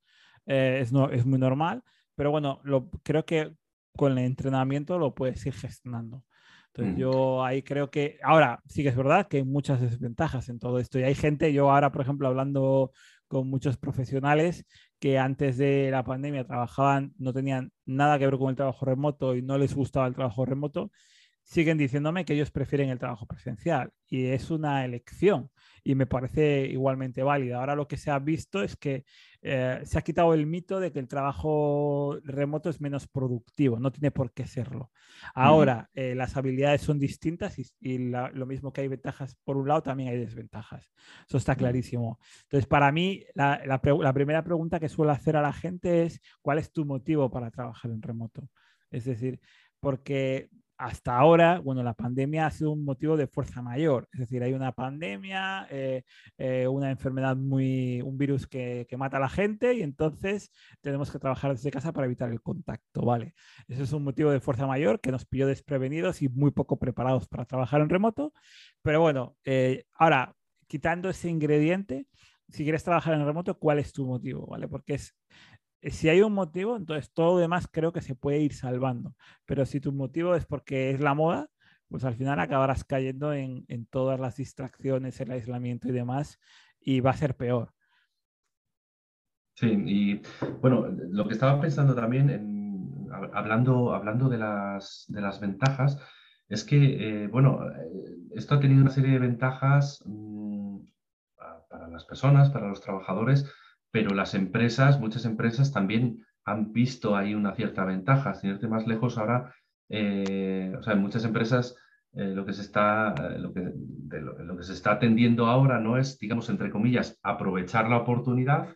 es, 0.47 0.92
no, 0.92 1.11
es 1.11 1.26
muy 1.26 1.38
normal. 1.38 1.83
Pero 2.14 2.30
bueno, 2.30 2.61
lo, 2.64 2.90
creo 3.02 3.25
que 3.25 3.54
con 3.97 4.12
el 4.12 4.25
entrenamiento 4.25 4.99
lo 4.99 5.14
puedes 5.14 5.44
ir 5.47 5.54
gestionando. 5.54 6.25
Entonces 6.68 6.94
mm. 6.94 6.99
yo 6.99 7.44
ahí 7.44 7.62
creo 7.62 7.90
que, 7.90 8.18
ahora 8.23 8.62
sí 8.66 8.82
que 8.82 8.90
es 8.90 8.97
verdad 8.97 9.26
que 9.28 9.38
hay 9.38 9.44
muchas 9.44 9.80
desventajas 9.80 10.49
en 10.49 10.59
todo 10.59 10.78
esto 10.78 10.99
y 10.99 11.02
hay 11.02 11.14
gente, 11.14 11.52
yo 11.52 11.70
ahora 11.70 11.90
por 11.90 12.02
ejemplo 12.02 12.28
hablando 12.28 12.92
con 13.26 13.49
muchos 13.49 13.76
profesionales 13.76 14.64
que 14.99 15.18
antes 15.18 15.56
de 15.56 15.90
la 15.90 16.04
pandemia 16.04 16.47
trabajaban, 16.47 17.12
no 17.18 17.32
tenían 17.32 17.73
nada 17.87 18.18
que 18.18 18.26
ver 18.26 18.38
con 18.38 18.50
el 18.50 18.56
trabajo 18.56 18.85
remoto 18.85 19.35
y 19.35 19.42
no 19.42 19.59
les 19.59 19.75
gustaba 19.75 20.06
el 20.06 20.14
trabajo 20.14 20.44
remoto, 20.44 20.90
siguen 21.42 21.78
diciéndome 21.78 22.25
que 22.25 22.35
ellos 22.35 22.50
prefieren 22.50 22.90
el 22.90 22.99
trabajo 22.99 23.26
presencial 23.26 23.90
y 24.09 24.26
es 24.26 24.50
una 24.50 24.85
elección 24.85 25.50
y 25.82 25.94
me 25.94 26.06
parece 26.06 26.66
igualmente 26.66 27.23
válida. 27.23 27.59
Ahora 27.59 27.75
lo 27.75 27.88
que 27.88 27.97
se 27.97 28.11
ha 28.11 28.18
visto 28.18 28.62
es 28.62 28.76
que 28.76 29.04
eh, 29.42 29.80
se 29.85 29.99
ha 29.99 30.02
quitado 30.02 30.35
el 30.35 30.47
mito 30.47 30.80
de 30.80 30.92
que 30.92 30.99
el 30.99 31.09
trabajo 31.09 32.18
remoto 32.25 32.68
es 32.68 32.80
menos 32.80 33.09
productivo, 33.09 33.78
no 33.78 33.90
tiene 33.90 34.11
por 34.11 34.32
qué 34.32 34.47
serlo. 34.47 34.90
Ahora, 35.35 35.88
eh, 35.94 36.14
las 36.14 36.37
habilidades 36.37 36.82
son 36.82 36.99
distintas 36.99 37.59
y, 37.80 37.99
lo 37.99 38.47
mismo 38.47 38.73
que 38.73 38.82
hay 38.82 38.88
ventajas 38.88 39.37
por 39.44 39.56
un 39.56 39.68
lado, 39.68 39.82
también 39.82 40.11
hay 40.11 40.18
desventajas. 40.18 40.92
Eso 41.26 41.38
está 41.38 41.56
clarísimo. 41.56 42.18
Entonces, 42.42 42.66
para 42.66 42.92
mí, 42.92 43.25
la, 43.35 43.61
la 43.64 44.12
primera 44.12 44.44
pregunta 44.44 44.78
que 44.78 44.88
suelo 44.88 45.12
hacer 45.12 45.37
a 45.37 45.42
la 45.42 45.52
gente 45.52 46.04
es, 46.04 46.20
¿cuál 46.42 46.59
es 46.59 46.70
tu 46.70 46.85
motivo 46.85 47.30
para 47.30 47.50
trabajar 47.50 47.90
en 47.90 48.02
remoto? 48.02 48.49
Es 48.90 49.04
decir, 49.04 49.40
porque 49.80 50.50
hasta 50.80 51.18
ahora, 51.18 51.58
bueno, 51.60 51.82
la 51.82 51.92
pandemia 51.92 52.46
ha 52.46 52.50
sido 52.50 52.70
un 52.70 52.87
motivo 52.87 53.18
de 53.18 53.26
fuerza 53.26 53.60
mayor, 53.60 54.08
es 54.12 54.20
decir, 54.20 54.42
hay 54.42 54.54
una 54.54 54.72
pandemia, 54.72 55.66
eh, 55.70 56.04
eh, 56.38 56.66
una 56.66 56.90
enfermedad 56.90 57.37
muy, 57.37 58.00
un 58.00 58.16
virus 58.16 58.46
que, 58.46 58.87
mata 58.96 59.18
a 59.18 59.20
la 59.20 59.28
gente 59.28 59.75
y 59.75 59.82
entonces 59.82 60.50
tenemos 60.80 61.10
que 61.10 61.18
trabajar 61.18 61.52
desde 61.52 61.70
casa 61.70 61.92
para 61.92 62.06
evitar 62.06 62.30
el 62.30 62.40
contacto, 62.40 63.02
¿vale? 63.02 63.34
Ese 63.68 63.82
es 63.82 63.92
un 63.92 64.04
motivo 64.04 64.30
de 64.30 64.40
fuerza 64.40 64.66
mayor 64.66 65.00
que 65.00 65.10
nos 65.10 65.26
pilló 65.26 65.46
desprevenidos 65.46 66.22
y 66.22 66.30
muy 66.30 66.50
poco 66.50 66.78
preparados 66.78 67.28
para 67.28 67.44
trabajar 67.44 67.82
en 67.82 67.90
remoto, 67.90 68.32
pero 68.80 69.02
bueno, 69.02 69.37
eh, 69.44 69.84
ahora, 69.94 70.34
quitando 70.66 71.10
ese 71.10 71.28
ingrediente, 71.28 72.06
si 72.49 72.64
quieres 72.64 72.84
trabajar 72.84 73.14
en 73.14 73.25
remoto, 73.26 73.58
¿cuál 73.58 73.78
es 73.78 73.92
tu 73.92 74.06
motivo? 74.06 74.46
¿Vale? 74.46 74.66
Porque 74.66 74.94
es, 74.94 75.14
si 75.82 76.08
hay 76.08 76.20
un 76.20 76.32
motivo, 76.32 76.76
entonces 76.76 77.12
todo 77.12 77.34
lo 77.34 77.38
demás 77.38 77.68
creo 77.70 77.92
que 77.92 78.02
se 78.02 78.14
puede 78.14 78.40
ir 78.40 78.52
salvando. 78.54 79.14
Pero 79.46 79.64
si 79.64 79.80
tu 79.80 79.92
motivo 79.92 80.34
es 80.34 80.44
porque 80.44 80.90
es 80.90 81.00
la 81.00 81.14
moda, 81.14 81.49
pues 81.88 82.04
al 82.04 82.14
final 82.14 82.38
acabarás 82.38 82.84
cayendo 82.84 83.32
en, 83.32 83.87
todas 83.90 84.20
las 84.20 84.37
distracciones, 84.37 85.20
el 85.20 85.32
aislamiento 85.32 85.88
y 85.88 85.92
demás, 85.92 86.38
y 86.80 87.00
va 87.00 87.10
a 87.10 87.16
ser 87.16 87.37
peor. 87.37 87.72
Sí, 89.54 89.66
y 89.87 90.22
bueno, 90.60 90.87
lo 90.88 91.26
que 91.26 91.34
estaba 91.34 91.60
pensando 91.60 91.94
también, 91.94 92.30
en, 92.30 93.08
hablando, 93.32 93.92
hablando 93.92 94.28
de, 94.28 94.38
las, 94.38 95.04
de 95.08 95.20
las 95.20 95.40
ventajas, 95.40 95.99
es 96.49 96.64
que, 96.64 97.28
bueno, 97.30 97.60
esto 98.34 98.54
ha 98.54 98.60
tenido 98.60 98.82
una 98.82 98.90
serie 98.90 99.12
de 99.12 99.18
ventajas 99.18 100.02
mm, 100.06 100.78
para 101.68 101.88
las 101.88 102.04
personas, 102.04 102.50
para 102.50 102.68
los 102.68 102.80
trabajadores, 102.80 103.50
pero 103.90 104.14
las 104.14 104.35
empresas, 104.35 105.00
muchas 105.00 105.25
empresas 105.25 105.73
también 105.73 106.25
han 106.44 106.73
visto 106.73 107.16
ahí 107.16 107.35
una 107.35 107.54
cierta 107.54 107.85
ventaja. 107.85 108.35
Sin 108.35 108.50
irte 108.50 108.68
más 108.68 108.87
lejos, 108.87 109.18
ahora, 109.18 109.54
eh, 109.88 110.75
o 110.78 110.82
sea, 110.82 110.94
en 110.94 111.00
muchas 111.00 111.25
empresas 111.25 111.76
eh, 112.12 112.32
lo, 112.35 112.44
que 112.44 112.52
se 112.52 112.62
está, 112.62 113.14
eh, 113.14 113.38
lo, 113.38 113.52
que, 113.52 113.73
lo, 114.20 114.56
que 114.56 114.62
se 114.62 114.73
está 114.73 114.92
atendiendo 114.92 115.47
ahora 115.47 115.78
no 115.80 115.97
es, 115.97 116.18
digamos, 116.18 116.49
entre 116.49 116.70
comillas, 116.70 117.18
aprovechar 117.23 117.88
la 117.88 117.99
oportunidad 117.99 118.68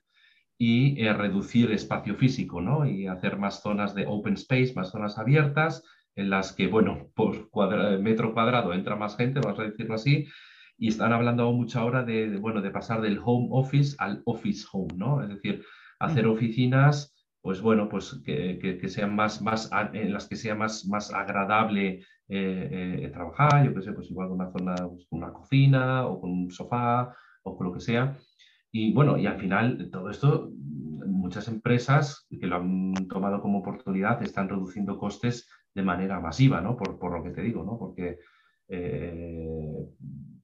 y 0.56 1.04
reducir 1.08 1.72
espacio 1.72 2.14
físico, 2.14 2.60
¿no? 2.60 2.86
Y 2.86 3.08
hacer 3.08 3.38
más 3.38 3.60
zonas 3.60 3.94
de 3.94 4.06
open 4.06 4.34
space, 4.34 4.72
más 4.76 4.90
zonas 4.90 5.18
abiertas, 5.18 5.82
en 6.14 6.30
las 6.30 6.52
que, 6.52 6.68
bueno, 6.68 7.08
por 7.14 7.50
metro 7.98 8.32
cuadrado 8.32 8.72
entra 8.72 8.94
más 8.94 9.16
gente, 9.16 9.40
vamos 9.40 9.58
a 9.58 9.64
decirlo 9.64 9.94
así, 9.94 10.28
y 10.76 10.88
están 10.88 11.12
hablando 11.12 11.50
mucho 11.52 11.80
ahora 11.80 12.02
de, 12.02 12.36
bueno, 12.38 12.60
de 12.60 12.70
pasar 12.70 13.00
del 13.00 13.20
home 13.24 13.48
office 13.50 13.96
al 13.98 14.22
office 14.24 14.66
home, 14.72 14.94
¿no? 14.96 15.22
Es 15.22 15.28
decir, 15.28 15.64
hacer 15.98 16.26
oficinas 16.26 17.14
pues 17.44 17.60
bueno, 17.60 17.90
pues 17.90 18.22
que, 18.24 18.80
sean 18.88 19.14
más, 19.14 19.42
más, 19.42 19.70
en 19.92 20.14
las 20.14 20.26
que 20.26 20.34
sea 20.34 20.54
más, 20.54 20.86
más 20.86 21.12
agradable 21.12 22.00
eh, 22.26 23.00
eh, 23.02 23.10
trabajar, 23.12 23.66
yo 23.66 23.74
qué 23.74 23.82
sé, 23.82 23.92
pues 23.92 24.10
igual 24.10 24.28
con 24.28 24.40
una 24.40 24.50
zona, 24.50 24.74
pues, 24.88 25.06
con 25.10 25.18
una 25.18 25.30
cocina 25.30 26.06
o 26.06 26.22
con 26.22 26.30
un 26.30 26.50
sofá 26.50 27.14
o 27.42 27.54
con 27.54 27.66
lo 27.66 27.74
que 27.74 27.80
sea. 27.80 28.16
Y 28.72 28.94
bueno, 28.94 29.18
y 29.18 29.26
al 29.26 29.38
final 29.38 29.90
todo 29.92 30.08
esto, 30.08 30.52
muchas 31.06 31.46
empresas 31.48 32.26
que 32.30 32.46
lo 32.46 32.56
han 32.56 32.94
tomado 33.08 33.42
como 33.42 33.58
oportunidad 33.58 34.22
están 34.22 34.48
reduciendo 34.48 34.98
costes 34.98 35.46
de 35.74 35.82
manera 35.82 36.20
masiva, 36.20 36.62
¿no? 36.62 36.78
Por, 36.78 36.98
por 36.98 37.12
lo 37.12 37.22
que 37.22 37.30
te 37.30 37.42
digo, 37.42 37.62
¿no? 37.62 37.76
Porque, 37.76 38.20
eh, 38.68 39.86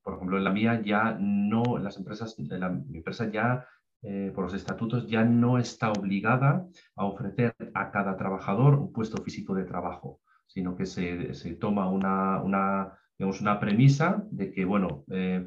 por 0.02 0.14
ejemplo, 0.14 0.38
en 0.38 0.44
la 0.44 0.52
mía 0.52 0.80
ya 0.82 1.16
no, 1.20 1.78
las 1.78 1.96
empresas, 1.96 2.36
la, 2.38 2.68
mi 2.68 2.98
empresa 2.98 3.30
ya 3.30 3.66
eh, 4.02 4.32
por 4.34 4.44
los 4.44 4.54
estatutos 4.54 5.06
ya 5.06 5.24
no 5.24 5.58
está 5.58 5.92
obligada 5.92 6.66
a 6.96 7.04
ofrecer 7.04 7.54
a 7.74 7.90
cada 7.90 8.16
trabajador 8.16 8.74
un 8.74 8.92
puesto 8.92 9.22
físico 9.22 9.54
de 9.54 9.64
trabajo, 9.64 10.20
sino 10.46 10.74
que 10.74 10.86
se, 10.86 11.34
se 11.34 11.54
toma 11.54 11.90
una, 11.90 12.40
una, 12.42 12.98
digamos, 13.18 13.42
una 13.42 13.60
premisa 13.60 14.24
de 14.30 14.52
que, 14.52 14.64
bueno, 14.64 15.04
eh, 15.10 15.46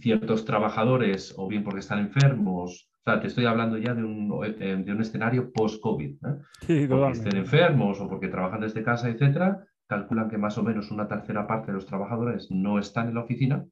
ciertos 0.00 0.44
trabajadores, 0.44 1.34
o 1.36 1.46
bien 1.46 1.62
porque 1.62 1.80
están 1.80 2.00
enfermos, 2.00 2.90
o 3.06 3.10
sea, 3.10 3.20
te 3.20 3.28
estoy 3.28 3.44
hablando 3.44 3.78
ya 3.78 3.94
de 3.94 4.02
un, 4.02 4.32
eh, 4.44 4.82
de 4.84 4.92
un 4.92 5.00
escenario 5.00 5.52
post-COVID, 5.52 6.16
sí, 6.62 6.86
porque 6.88 7.12
estén 7.12 7.36
enfermos 7.36 8.00
o 8.00 8.08
porque 8.08 8.28
trabajan 8.28 8.62
desde 8.62 8.82
casa, 8.82 9.08
etcétera, 9.08 9.64
calculan 9.86 10.28
que 10.28 10.38
más 10.38 10.58
o 10.58 10.62
menos 10.62 10.90
una 10.90 11.08
tercera 11.08 11.46
parte 11.46 11.68
de 11.68 11.74
los 11.74 11.86
trabajadores 11.86 12.50
no 12.50 12.78
están 12.78 13.08
en 13.08 13.14
la 13.14 13.22
oficina 13.22 13.66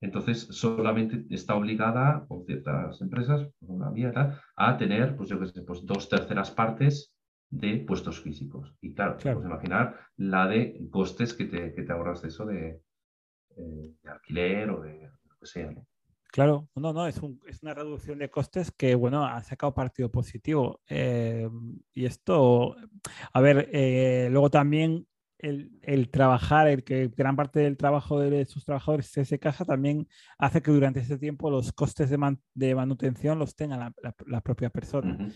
entonces, 0.00 0.48
solamente 0.50 1.26
está 1.30 1.54
obligada, 1.54 2.24
por 2.26 2.44
ciertas 2.46 3.00
empresas, 3.02 3.48
como 3.60 3.78
la 3.78 3.90
mía, 3.90 4.40
a 4.56 4.76
tener, 4.78 5.14
pues 5.14 5.28
yo 5.28 5.38
qué 5.38 5.46
sé, 5.46 5.62
pues 5.62 5.84
dos 5.84 6.08
terceras 6.08 6.50
partes 6.50 7.14
de 7.50 7.84
puestos 7.86 8.20
físicos. 8.20 8.74
Y 8.80 8.94
claro, 8.94 9.18
claro. 9.18 9.42
imaginar 9.42 10.00
la 10.16 10.46
de 10.46 10.88
costes 10.90 11.34
que 11.34 11.44
te, 11.44 11.74
que 11.74 11.82
te 11.82 11.92
ahorras 11.92 12.22
de 12.22 12.28
eso 12.28 12.46
de, 12.46 12.80
eh, 13.56 13.94
alquiler 14.04 14.70
o 14.70 14.80
de 14.80 15.10
lo 15.28 15.36
que 15.38 15.46
sea. 15.46 15.70
Claro, 16.32 16.68
no, 16.76 16.92
no, 16.92 17.06
es, 17.06 17.20
es, 17.46 17.62
una 17.62 17.74
reducción 17.74 18.20
de 18.20 18.30
costes 18.30 18.70
que, 18.70 18.94
bueno, 18.94 19.26
ha 19.26 19.42
sacado 19.42 19.74
partido 19.74 20.10
positivo. 20.10 20.80
Eh, 20.88 21.48
y 21.92 22.06
esto, 22.06 22.76
a 23.32 23.40
ver, 23.40 23.68
eh, 23.72 24.28
luego 24.30 24.48
también 24.48 25.08
el, 25.42 26.10
trabajar, 26.10 26.68
el 26.68 26.84
que 26.84 27.08
gran 27.16 27.36
parte 27.36 27.60
del 27.60 27.76
trabajo 27.76 28.20
de 28.20 28.44
sus 28.44 28.64
trabajadores 28.64 29.06
se 29.06 29.38
casa 29.38 29.64
también 29.64 30.06
hace 30.38 30.62
que 30.62 30.70
durante 30.70 31.00
ese 31.00 31.18
tiempo 31.18 31.50
los 31.50 31.72
costes 31.72 32.10
de, 32.10 32.74
manutención 32.74 33.38
los 33.38 33.56
tenga 33.56 33.92
la, 34.26 34.40
propia 34.40 34.70
persona. 34.70 35.28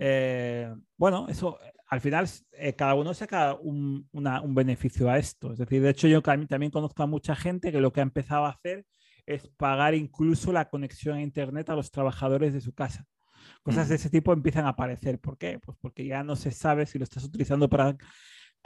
Eh, 0.00 0.74
bueno, 0.96 1.26
eso 1.28 1.58
al 1.86 2.00
final 2.00 2.28
eh, 2.52 2.74
cada 2.74 2.94
uno 2.94 3.14
saca 3.14 3.54
un, 3.54 4.08
un, 4.12 4.54
beneficio 4.54 5.08
a 5.08 5.18
esto. 5.18 5.52
Es 5.52 5.58
decir, 5.58 5.82
de 5.82 5.90
hecho 5.90 6.08
yo 6.08 6.20
también 6.20 6.70
conozco 6.70 7.02
a 7.02 7.06
mucha 7.06 7.36
gente 7.36 7.72
que 7.72 7.80
lo 7.80 7.92
que 7.92 8.00
ha 8.00 8.02
empezado 8.02 8.46
a 8.46 8.50
hacer 8.50 8.84
es 9.24 9.46
pagar 9.56 9.94
incluso 9.94 10.52
la 10.52 10.68
conexión 10.68 11.18
a 11.18 11.22
Internet 11.22 11.68
a 11.70 11.76
los 11.76 11.90
trabajadores 11.90 12.52
de 12.52 12.60
su 12.60 12.72
casa. 12.72 13.06
Cosas 13.62 13.88
de 13.88 13.96
ese 13.96 14.10
tipo 14.10 14.32
empiezan 14.32 14.66
a 14.66 14.70
aparecer. 14.70 15.18
¿Por 15.20 15.36
qué? 15.38 15.58
Pues 15.58 15.76
porque 15.80 16.06
ya 16.06 16.22
no 16.24 16.36
se 16.36 16.50
sabe 16.50 16.86
si 16.86 16.98
lo 16.98 17.04
estás 17.04 17.24
utilizando 17.24 17.68
para 17.68 17.96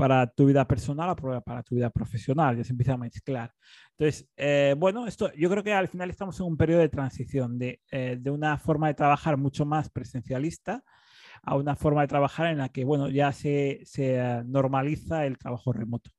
para 0.02 0.26
tu 0.26 0.46
vida 0.46 0.66
personal 0.66 1.10
o 1.10 1.42
para 1.44 1.62
tu 1.62 1.76
vida 1.76 1.88
profesional, 1.88 2.56
ya 2.56 2.64
se 2.64 2.72
empieza 2.72 2.94
a 2.94 2.96
mezclar. 2.96 3.52
Entonces, 3.92 4.28
eh, 4.36 4.74
bueno, 4.76 5.06
esto 5.06 5.32
yo 5.34 5.48
creo 5.48 5.62
que 5.62 5.72
al 5.72 5.86
final 5.86 6.10
estamos 6.10 6.40
en 6.40 6.46
un 6.46 6.56
periodo 6.56 6.80
de 6.80 6.88
transición 6.88 7.56
de, 7.56 7.80
eh, 7.92 8.16
de, 8.20 8.30
una 8.32 8.58
forma 8.58 8.88
de 8.88 8.94
trabajar 8.94 9.36
mucho 9.36 9.64
más 9.64 9.90
presencialista 9.90 10.82
a 11.44 11.54
una 11.54 11.76
forma 11.76 12.00
de 12.00 12.08
trabajar 12.08 12.48
en 12.48 12.58
la 12.58 12.68
que, 12.70 12.84
bueno, 12.84 13.10
ya 13.10 13.30
se, 13.30 13.78
se 13.84 14.16
eh, 14.16 14.42
normaliza 14.44 15.24
el 15.24 15.38
trabajo 15.38 15.72
remoto. 15.72 16.10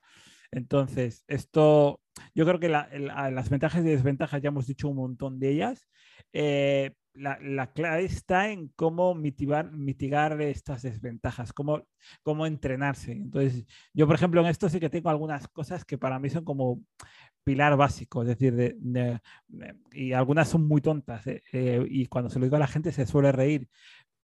Entonces, 0.49 1.25
esto, 1.27 1.99
yo 2.33 2.45
creo 2.45 2.61
que 2.61 2.69
las 2.69 3.49
ventajas 3.49 3.81
y 3.81 3.89
desventajas 3.89 4.41
ya 4.41 4.47
hemos 4.47 4.65
dicho 4.65 4.87
un 4.87 4.95
montón 4.95 5.39
de 5.41 5.49
ellas, 5.49 5.89
la, 7.13 7.71
clave 7.73 8.05
está 8.05 8.49
en 8.49 8.69
cómo 8.75 9.13
mitigar, 9.15 9.71
mitigar 9.71 10.41
estas 10.41 10.81
desventajas, 10.81 11.53
cómo, 11.53 11.85
cómo 12.23 12.45
entrenarse. 12.45 13.11
Entonces, 13.11 13.65
yo, 13.93 14.07
por 14.07 14.15
ejemplo, 14.15 14.41
en 14.41 14.47
esto 14.47 14.69
sí 14.69 14.79
que 14.79 14.89
tengo 14.89 15.09
algunas 15.09 15.47
cosas 15.47 15.85
que 15.85 15.97
para 15.97 16.19
mí 16.19 16.29
son 16.29 16.43
como 16.43 16.81
pilar 17.43 17.75
básico, 17.77 18.21
es 18.21 18.29
decir, 18.29 18.55
de, 18.55 19.19
y 19.91 20.13
algunas 20.13 20.47
son 20.47 20.67
muy 20.67 20.81
tontas, 20.81 21.27
eh, 21.27 21.43
eh, 21.51 21.85
y 21.89 22.05
cuando 22.07 22.29
se 22.29 22.39
lo 22.39 22.45
digo 22.45 22.55
a 22.55 22.59
la 22.59 22.67
gente 22.67 22.91
se 22.91 23.05
suele 23.05 23.31
reír. 23.31 23.67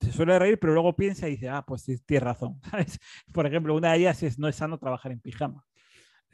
Se 0.01 0.11
suele 0.11 0.37
reír, 0.37 0.59
pero 0.59 0.73
luego 0.73 0.95
piensa 0.95 1.27
y 1.27 1.31
dice, 1.31 1.49
ah, 1.49 1.63
pues 1.65 1.85
tienes 2.05 2.23
razón. 2.23 2.59
Por 3.33 3.47
ejemplo, 3.47 3.75
una 3.75 3.93
de 3.93 3.99
ellas 3.99 4.21
es 4.23 4.37
no 4.37 4.47
es 4.47 4.55
sano 4.55 4.77
trabajar 4.77 5.11
en 5.11 5.19
pijama. 5.21 5.65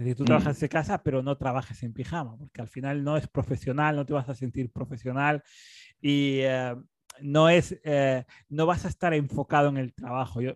Es 0.02 0.06
decir, 0.06 0.18
tú 0.18 0.26
trabajas 0.26 0.58
mm. 0.58 0.62
de 0.62 0.70
casa, 0.70 1.04
pero 1.04 1.22
no 1.22 1.38
trabajes 1.38 1.84
en 1.84 1.94
pijama, 1.94 2.36
porque 2.36 2.60
al 2.60 2.68
final 2.68 3.04
no 3.04 3.18
es 3.18 3.28
profesional, 3.28 3.96
no 3.96 4.04
te 4.04 4.14
vas 4.14 4.28
a 4.30 4.34
sentir 4.34 4.72
profesional 4.72 5.44
y 6.02 6.40
eh, 6.40 6.76
no, 7.22 7.50
es, 7.50 7.80
eh, 7.84 8.26
no 8.50 8.66
vas 8.66 8.86
a 8.86 8.88
estar 8.88 9.14
enfocado 9.14 9.70
en 9.70 9.78
el 9.78 9.94
trabajo. 9.94 10.42
Yo, 10.42 10.54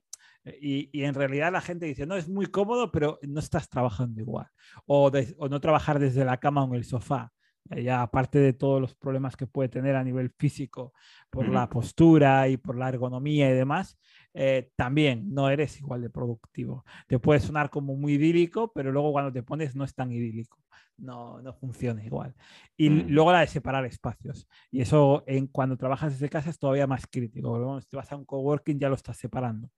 y, 0.60 0.89
y, 0.91 1.03
en 1.03 1.13
realidad 1.13 1.51
la 1.51 1.62
gente 1.62 1.86
dice, 1.86 2.08
no, 2.08 2.15
es 2.15 2.27
muy 2.27 2.47
cómodo, 2.47 2.91
pero 2.91 3.19
no 3.21 3.39
estás 3.39 3.69
trabajando 3.69 4.19
igual. 4.19 4.47
O, 4.88 5.12
o 5.38 5.47
no 5.47 5.62
trabajar 5.62 5.99
desde 5.99 6.25
la 6.25 6.38
cama 6.38 6.63
o 6.63 6.67
en 6.69 6.73
el 6.73 6.84
sofá. 6.84 7.31
Eh, 7.71 7.84
ya 7.84 8.01
aparte 8.01 8.39
de 8.39 8.54
todos 8.54 8.80
los 8.80 8.95
problemas 8.95 9.36
que 9.36 9.47
puede 9.47 9.69
tener 9.69 9.95
a 9.95 10.04
nivel 10.04 10.30
físico 10.38 10.93
por 11.30 11.49
la 11.49 11.69
postura 11.69 12.47
y 12.47 12.58
por 12.58 12.78
la 12.78 12.89
ergonomía 12.89 13.49
y 13.49 13.54
demás, 13.54 13.97
también 14.75 15.34
no 15.34 15.49
eres 15.49 15.80
igual 15.80 16.01
de 16.01 16.10
productivo. 16.10 16.86
Te 17.08 17.19
puede 17.19 17.39
sonar 17.39 17.69
como 17.69 17.95
muy 17.95 18.13
idílico, 18.13 18.71
pero 18.73 18.91
luego 18.91 19.12
cuando 19.12 19.32
te 19.32 19.43
pones 19.43 19.75
no 19.75 19.84
es 19.84 19.95
tan 19.95 20.12
idílico 20.12 20.65
no, 20.97 21.41
no 21.41 21.54
funciona 21.54 22.04
igual. 22.04 22.34
Y 22.78 22.89
mm. 22.89 23.08
luego 23.10 23.32
la 23.32 23.41
de 23.41 23.47
separar 23.47 23.86
espacios. 23.86 24.47
Y 24.71 24.82
eso 24.82 25.23
en, 25.28 25.47
cuando 25.47 25.78
trabajas 25.78 26.13
desde 26.13 26.30
casa 26.30 26.49
es 26.49 26.60
todavía 26.60 26.88
más 26.88 27.08
crítico. 27.08 27.82
si 27.82 27.95
vas 27.95 28.12
a 28.12 28.15
un 28.15 28.25
coworking 28.25 28.80
ya 28.80 28.89
lo 28.89 28.95
estás 28.95 29.17
separando. 29.17 29.69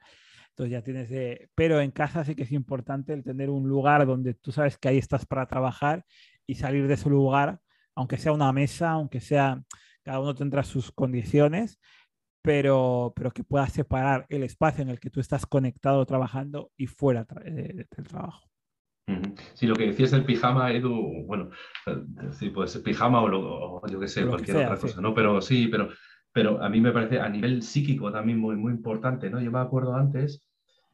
Entonces 0.49 0.71
ya 0.71 0.81
tienes 0.81 1.09
de... 1.09 1.49
Pero 1.55 1.79
en 1.81 1.91
casa 1.91 2.23
sí 2.23 2.35
que 2.35 2.43
es 2.43 2.51
importante 2.51 3.13
el 3.13 3.23
tener 3.23 3.49
un 3.49 3.67
lugar 3.67 4.05
donde 4.05 4.33
tú 4.33 4.51
sabes 4.51 4.77
que 4.77 4.87
ahí 4.89 4.97
estás 4.97 5.25
para 5.25 5.47
trabajar 5.47 6.03
y 6.47 6.55
salir 6.55 6.87
de 6.87 6.95
ese 6.95 7.09
lugar, 7.09 7.59
aunque 7.97 8.17
sea 8.17 8.31
una 8.31 8.53
mesa, 8.53 8.91
aunque 8.91 9.19
sea... 9.19 9.61
Cada 10.03 10.21
uno 10.21 10.33
tendrá 10.33 10.63
sus 10.63 10.89
condiciones, 10.89 11.81
pero, 12.41 13.11
pero 13.13 13.29
que 13.31 13.43
puedas 13.43 13.73
separar 13.73 14.25
el 14.29 14.43
espacio 14.43 14.81
en 14.81 14.87
el 14.87 15.01
que 15.01 15.09
tú 15.09 15.19
estás 15.19 15.45
conectado 15.45 16.05
trabajando 16.05 16.71
y 16.77 16.87
fuera 16.87 17.25
del 17.43 17.85
trabajo. 18.07 18.47
Sí, 19.53 19.67
lo 19.67 19.75
que 19.75 19.87
decías 19.87 20.11
del 20.11 20.23
pijama, 20.23 20.71
Edu, 20.71 21.25
bueno, 21.25 21.49
eh, 21.87 22.03
sí, 22.31 22.51
puede 22.51 22.69
ser 22.69 22.83
pijama 22.83 23.21
o, 23.21 23.85
yo 23.85 23.99
qué 23.99 24.07
sé, 24.07 24.25
cualquier 24.25 24.55
otra 24.55 24.77
cosa, 24.77 25.01
¿no? 25.01 25.13
Pero 25.13 25.41
sí, 25.41 25.67
pero, 25.67 25.89
pero 26.31 26.63
a 26.63 26.69
mí 26.69 26.79
me 26.79 26.93
parece 26.93 27.19
a 27.19 27.27
nivel 27.27 27.61
psíquico 27.61 28.09
también 28.09 28.39
muy, 28.39 28.55
muy 28.55 28.71
importante, 28.71 29.29
¿no? 29.29 29.41
Yo 29.41 29.51
me 29.51 29.59
acuerdo 29.59 29.93
antes, 29.93 30.41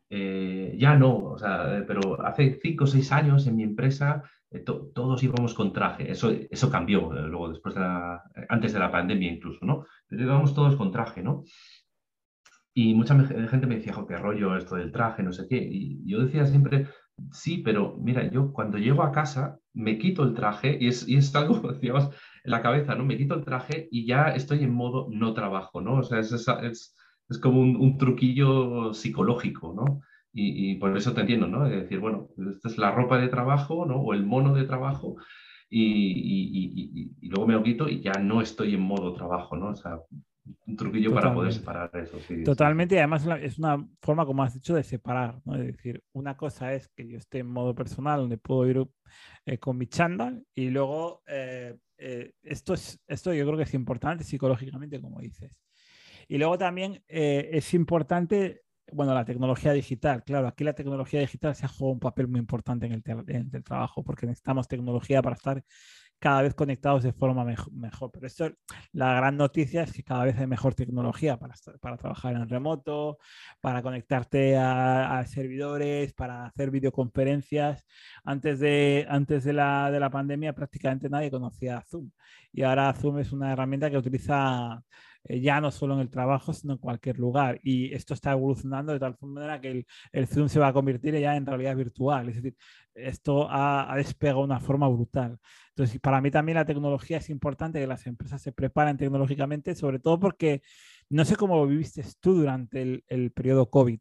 eh, 0.10 0.76
ya 0.80 0.96
no, 0.96 1.18
o 1.18 1.38
sea, 1.38 1.78
eh, 1.78 1.84
pero 1.84 2.20
hace 2.26 2.60
cinco 2.60 2.86
o 2.86 2.88
seis 2.88 3.12
años 3.12 3.46
en 3.46 3.58
mi 3.58 3.62
empresa 3.64 4.24
todos 4.62 5.24
íbamos 5.24 5.54
con 5.54 5.74
traje, 5.74 6.12
eso, 6.12 6.32
eso 6.50 6.70
cambió 6.70 7.12
luego 7.12 7.50
después 7.50 7.76
de 7.76 7.82
la, 7.82 8.22
antes 8.50 8.74
de 8.74 8.80
la 8.80 8.92
pandemia 8.92 9.32
incluso, 9.32 9.66
¿no? 9.66 9.86
Pero 10.08 10.24
íbamos 10.24 10.54
todos 10.54 10.76
con 10.76 10.92
traje, 10.92 11.24
¿no? 11.24 11.44
Y 12.76 12.94
mucha 12.96 13.16
gente 13.24 13.68
me 13.68 13.76
decía, 13.76 13.94
jo, 13.94 14.08
qué 14.08 14.18
rollo 14.18 14.58
esto 14.58 14.76
del 14.76 14.92
traje, 14.92 15.22
no 15.22 15.32
sé 15.32 15.48
qué. 15.48 15.58
Y 15.58 16.02
yo 16.10 16.26
decía 16.26 16.46
siempre, 16.48 16.88
Sí, 17.32 17.60
pero 17.60 17.96
mira, 18.00 18.30
yo 18.32 18.52
cuando 18.52 18.78
llego 18.78 19.04
a 19.04 19.12
casa 19.12 19.60
me 19.74 19.98
quito 19.98 20.24
el 20.24 20.34
traje 20.34 20.78
y 20.80 20.88
es, 20.88 21.08
y 21.08 21.18
es 21.18 21.34
algo, 21.36 21.72
digamos, 21.82 22.06
en 22.44 22.52
la 22.52 22.62
cabeza, 22.62 22.96
¿no? 22.96 23.06
Me 23.06 23.18
quito 23.18 23.36
el 23.36 23.46
traje 23.46 23.88
y 23.92 24.06
ya 24.06 24.30
estoy 24.30 24.64
en 24.64 24.74
modo 24.74 25.08
no 25.12 25.34
trabajo, 25.34 25.82
¿no? 25.82 26.00
O 26.00 26.04
sea, 26.04 26.20
es, 26.20 26.32
es, 26.32 26.96
es 27.30 27.40
como 27.40 27.62
un, 27.62 27.98
truquillo 27.98 28.94
psicológico, 28.94 29.74
¿no? 29.76 30.02
Y, 30.34 30.76
por 30.76 30.98
eso 30.98 31.14
te 31.14 31.22
entiendo, 31.22 31.48
¿no? 31.48 31.68
Es 31.68 31.84
decir, 31.84 32.00
bueno, 32.00 32.30
esta 32.52 32.68
es 32.68 32.78
la 32.78 32.92
ropa 32.92 33.20
de 33.20 33.28
trabajo, 33.28 33.86
¿no? 33.86 33.98
O 33.98 34.14
el 34.14 34.26
mono 34.26 34.54
de 34.56 34.66
trabajo 34.66 35.16
y, 35.70 37.12
y, 37.22 37.30
luego 37.30 37.48
me 37.48 37.54
lo 37.54 37.64
quito 37.64 37.88
y 37.88 38.02
ya 38.02 38.14
no 38.14 38.42
estoy 38.42 38.74
en 38.74 38.82
modo 38.82 39.14
trabajo, 39.14 39.56
¿no? 39.56 39.70
O 39.70 39.76
sea, 39.76 40.00
un 40.68 40.76
truquillo 40.76 41.14
para 41.14 41.34
poder 41.34 41.54
separar 41.54 41.90
eso. 41.96 42.18
Totalmente, 42.44 42.96
y 42.96 42.98
además 42.98 43.26
es 43.42 43.58
una 43.60 43.88
forma, 44.02 44.26
como 44.26 44.44
has 44.44 44.54
dicho, 44.54 44.76
de 44.76 44.84
separar, 44.84 45.40
¿no? 45.46 45.56
Es 45.56 45.68
decir, 45.68 46.04
una 46.14 46.36
cosa 46.36 46.74
es 46.74 46.90
que 46.90 47.08
yo 47.08 47.18
esté 47.18 47.40
en 47.40 47.48
modo 47.48 47.74
personal, 47.74 48.22
donde 48.22 48.38
puedo 48.38 48.68
ir 48.68 48.88
eh, 49.46 49.58
con 49.58 49.78
mi 49.78 49.88
chándal, 49.88 50.44
y 50.54 50.70
luego 50.70 51.22
eh, 51.28 51.78
eh, 51.98 52.34
esto, 52.42 52.74
es, 52.74 53.02
esto 53.08 53.34
yo 53.34 53.46
creo 53.46 53.58
que 53.58 53.64
es 53.64 53.74
importante 53.74 54.24
psicológicamente, 54.24 55.00
como 55.00 55.22
dices. 55.22 55.60
Y 56.28 56.38
luego 56.38 56.58
también 56.58 57.04
es 57.08 57.74
importante 57.74 58.63
bueno, 58.94 59.14
la 59.14 59.26
tecnología 59.26 59.74
digital, 59.74 60.24
claro, 60.24 60.48
aquí 60.48 60.64
la 60.64 60.74
tecnología 60.74 61.20
digital 61.20 61.56
se 61.56 61.66
ha 61.66 61.70
jugado 61.70 61.94
un 61.94 62.00
papel 62.00 62.28
muy 62.28 62.40
importante 62.40 62.86
en 62.86 62.94
el, 62.94 63.04
en 63.28 63.50
el, 63.54 63.64
trabajo 63.64 64.04
porque 64.04 64.26
necesitamos 64.26 64.68
tecnología 64.68 65.22
para 65.22 65.36
estar 65.36 65.64
cada 66.20 66.42
vez 66.42 66.54
conectados 66.54 67.04
de 67.04 67.12
forma 67.12 67.44
mejor. 67.44 68.12
Pero 68.14 68.28
esto, 68.28 68.50
la 68.94 69.14
gran 69.16 69.36
noticia 69.36 69.84
es 69.84 69.92
que 69.92 70.04
cada 70.04 70.24
vez 70.24 70.38
hay 70.38 70.48
mejor 70.48 70.74
tecnología 70.74 71.38
para, 71.38 71.54
para 71.82 71.98
trabajar 71.98 72.36
en 72.36 72.48
remoto, 72.48 73.18
para 73.60 73.82
conectarte 73.82 74.56
a, 74.58 75.24
servidores, 75.28 76.14
para 76.14 76.46
hacer 76.46 76.72
videoconferencias. 76.72 77.86
Antes, 78.24 78.60
de, 78.60 79.06
antes 79.10 79.44
de, 79.44 79.54
la, 79.54 79.92
de 79.92 80.00
la 80.00 80.10
pandemia 80.10 80.54
prácticamente 80.54 81.10
nadie 81.10 81.30
conocía 81.30 81.84
Zoom 81.90 82.10
y 82.54 82.62
ahora 82.62 82.94
Zoom 82.94 83.20
es 83.20 83.32
una 83.34 83.52
herramienta 83.52 83.90
que 83.90 83.98
utiliza 83.98 84.82
eh, 85.26 85.40
ya 85.40 85.62
no 85.62 85.72
solo 85.72 85.96
en 85.96 86.02
el 86.02 86.10
trabajo, 86.10 86.54
sino 86.54 86.74
en 86.74 86.80
cualquier 86.80 87.18
lugar. 87.20 87.60
Y 87.64 87.94
esto 87.94 88.14
está 88.14 88.32
evolucionando 88.32 88.94
de 88.94 89.00
tal 89.00 89.18
manera 89.22 89.62
que 89.62 89.72
el, 89.72 89.88
el 90.12 90.28
Zoom 90.28 90.50
se 90.50 90.60
va 90.60 90.68
a 90.68 90.74
convertir 90.74 91.18
ya 91.20 91.36
en 91.36 91.46
realidad 91.46 91.76
virtual. 91.76 92.30
Es 92.30 92.36
decir, 92.36 92.56
esto 92.94 93.50
ha, 93.50 93.92
ha, 93.92 93.96
despegado 93.98 94.40
de 94.40 94.46
una 94.46 94.60
forma 94.60 94.88
brutal. 94.88 95.40
Entonces, 95.70 96.00
para 96.00 96.22
mí 96.22 96.30
también 96.32 96.58
la 96.58 96.66
tecnología 96.66 97.18
es 97.18 97.30
importante 97.30 97.80
que 97.80 97.88
las 97.88 98.06
empresas 98.06 98.42
se 98.42 98.52
preparen 98.52 98.98
tecnológicamente, 98.98 99.76
sobre 99.76 100.00
todo 100.00 100.20
porque 100.20 100.62
no 101.10 101.26
sé 101.26 101.36
cómo 101.36 101.58
lo 101.58 101.68
viviste 101.68 102.04
tú 102.20 102.36
durante 102.36 102.82
el, 102.82 103.04
el 103.08 103.32
periodo 103.32 103.70
COVID, 103.70 104.00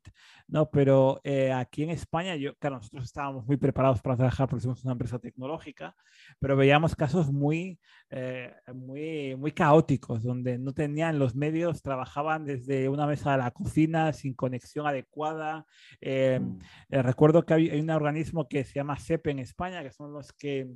¿no? 0.52 0.70
Pero 0.70 1.20
eh, 1.24 1.50
aquí 1.50 1.82
en 1.82 1.90
España, 1.90 2.36
yo, 2.36 2.54
claro, 2.56 2.76
nosotros 2.76 3.04
estábamos 3.04 3.46
muy 3.46 3.56
preparados 3.56 4.02
para 4.02 4.16
trabajar 4.16 4.48
porque 4.48 4.62
somos 4.62 4.84
una 4.84 4.92
empresa 4.92 5.18
tecnológica, 5.18 5.96
pero 6.38 6.56
veíamos 6.56 6.94
casos 6.94 7.32
muy, 7.32 7.80
eh, 8.10 8.54
muy, 8.74 9.34
muy 9.36 9.52
caóticos, 9.52 10.22
donde 10.22 10.58
no 10.58 10.72
tenían 10.74 11.18
los 11.18 11.34
medios, 11.34 11.82
trabajaban 11.82 12.44
desde 12.44 12.90
una 12.90 13.06
mesa 13.06 13.32
de 13.32 13.38
la 13.38 13.50
cocina 13.50 14.12
sin 14.12 14.34
conexión 14.34 14.86
adecuada. 14.86 15.64
Eh, 16.02 16.38
mm. 16.38 16.58
recuerdo 17.00 17.46
que 17.46 17.54
hay, 17.54 17.70
hay, 17.70 17.80
un 17.80 17.88
organismo 17.88 18.46
que 18.46 18.64
se 18.64 18.74
llama 18.74 18.98
CEP 18.98 19.28
en 19.28 19.38
España, 19.38 19.82
que 19.82 19.90
son 19.90 20.12
los 20.12 20.32
que 20.34 20.68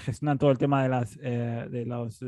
gestionan 0.00 0.38
todo 0.38 0.50
el 0.50 0.58
tema 0.58 0.82
de, 0.82 0.88
las, 0.90 1.16
de 1.16 1.84
los 1.86 2.20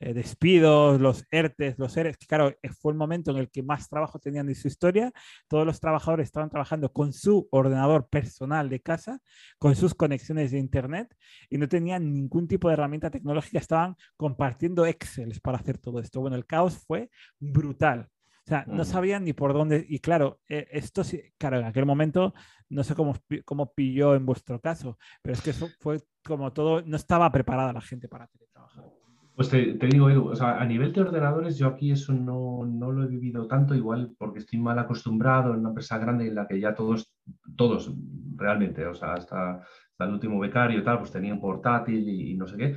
eh, 0.00 0.14
despidos, 0.14 0.98
los 0.98 1.26
ERTES, 1.30 1.78
los 1.78 1.94
ERES, 1.96 2.16
que 2.16 2.26
claro, 2.26 2.48
eh, 2.62 2.70
fue 2.70 2.92
el 2.92 2.98
momento 2.98 3.30
en 3.30 3.36
el 3.36 3.50
que 3.50 3.62
más 3.62 3.88
trabajo 3.88 4.18
tenían 4.18 4.48
en 4.48 4.54
su 4.54 4.66
historia. 4.66 5.12
Todos 5.46 5.66
los 5.66 5.78
trabajadores 5.78 6.28
estaban 6.28 6.48
trabajando 6.48 6.90
con 6.90 7.12
su 7.12 7.46
ordenador 7.50 8.08
personal 8.08 8.70
de 8.70 8.80
casa, 8.80 9.20
con 9.58 9.76
sus 9.76 9.94
conexiones 9.94 10.52
de 10.52 10.58
Internet 10.58 11.14
y 11.50 11.58
no 11.58 11.68
tenían 11.68 12.12
ningún 12.14 12.48
tipo 12.48 12.68
de 12.68 12.74
herramienta 12.74 13.10
tecnológica, 13.10 13.58
estaban 13.58 13.94
compartiendo 14.16 14.86
Excel 14.86 15.38
para 15.42 15.58
hacer 15.58 15.76
todo 15.76 16.00
esto. 16.00 16.20
Bueno, 16.20 16.36
el 16.36 16.46
caos 16.46 16.78
fue 16.78 17.10
brutal. 17.38 18.08
O 18.46 18.48
sea, 18.50 18.64
no 18.66 18.84
sabían 18.84 19.24
ni 19.24 19.34
por 19.34 19.52
dónde. 19.52 19.84
Y 19.86 19.98
claro, 19.98 20.40
eh, 20.48 20.66
esto 20.72 21.04
sí, 21.04 21.22
claro, 21.38 21.60
en 21.60 21.66
aquel 21.66 21.84
momento, 21.84 22.32
no 22.70 22.82
sé 22.84 22.94
cómo, 22.94 23.14
cómo 23.44 23.72
pilló 23.74 24.14
en 24.14 24.24
vuestro 24.24 24.60
caso, 24.60 24.98
pero 25.22 25.34
es 25.34 25.42
que 25.42 25.50
eso 25.50 25.68
fue 25.78 26.00
como 26.24 26.52
todo, 26.52 26.82
no 26.82 26.96
estaba 26.96 27.30
preparada 27.30 27.72
la 27.72 27.80
gente 27.82 28.08
para 28.08 28.26
teletrabajar. 28.28 28.99
Pues 29.40 29.48
te, 29.48 29.86
digo, 29.86 30.04
o 30.26 30.36
sea, 30.36 30.60
a 30.60 30.66
nivel 30.66 30.92
de 30.92 31.00
ordenadores 31.00 31.56
yo 31.56 31.68
aquí 31.68 31.90
eso 31.92 32.12
no, 32.12 32.66
no, 32.66 32.92
lo 32.92 33.04
he 33.04 33.06
vivido 33.06 33.46
tanto, 33.46 33.74
igual 33.74 34.14
porque 34.18 34.40
estoy 34.40 34.58
mal 34.58 34.78
acostumbrado 34.78 35.54
en 35.54 35.60
una 35.60 35.70
empresa 35.70 35.96
grande 35.96 36.28
en 36.28 36.34
la 36.34 36.46
que 36.46 36.60
ya 36.60 36.74
todos, 36.74 37.10
todos 37.56 37.90
realmente, 38.36 38.84
o 38.84 38.92
sea, 38.92 39.14
hasta, 39.14 39.64
el 39.98 40.10
último 40.10 40.38
becario 40.38 40.80
y 40.80 40.84
tal, 40.84 40.98
pues 40.98 41.10
tenían 41.10 41.40
portátil 41.40 42.06
y, 42.06 42.36
no 42.36 42.46
sé 42.46 42.58
qué. 42.58 42.76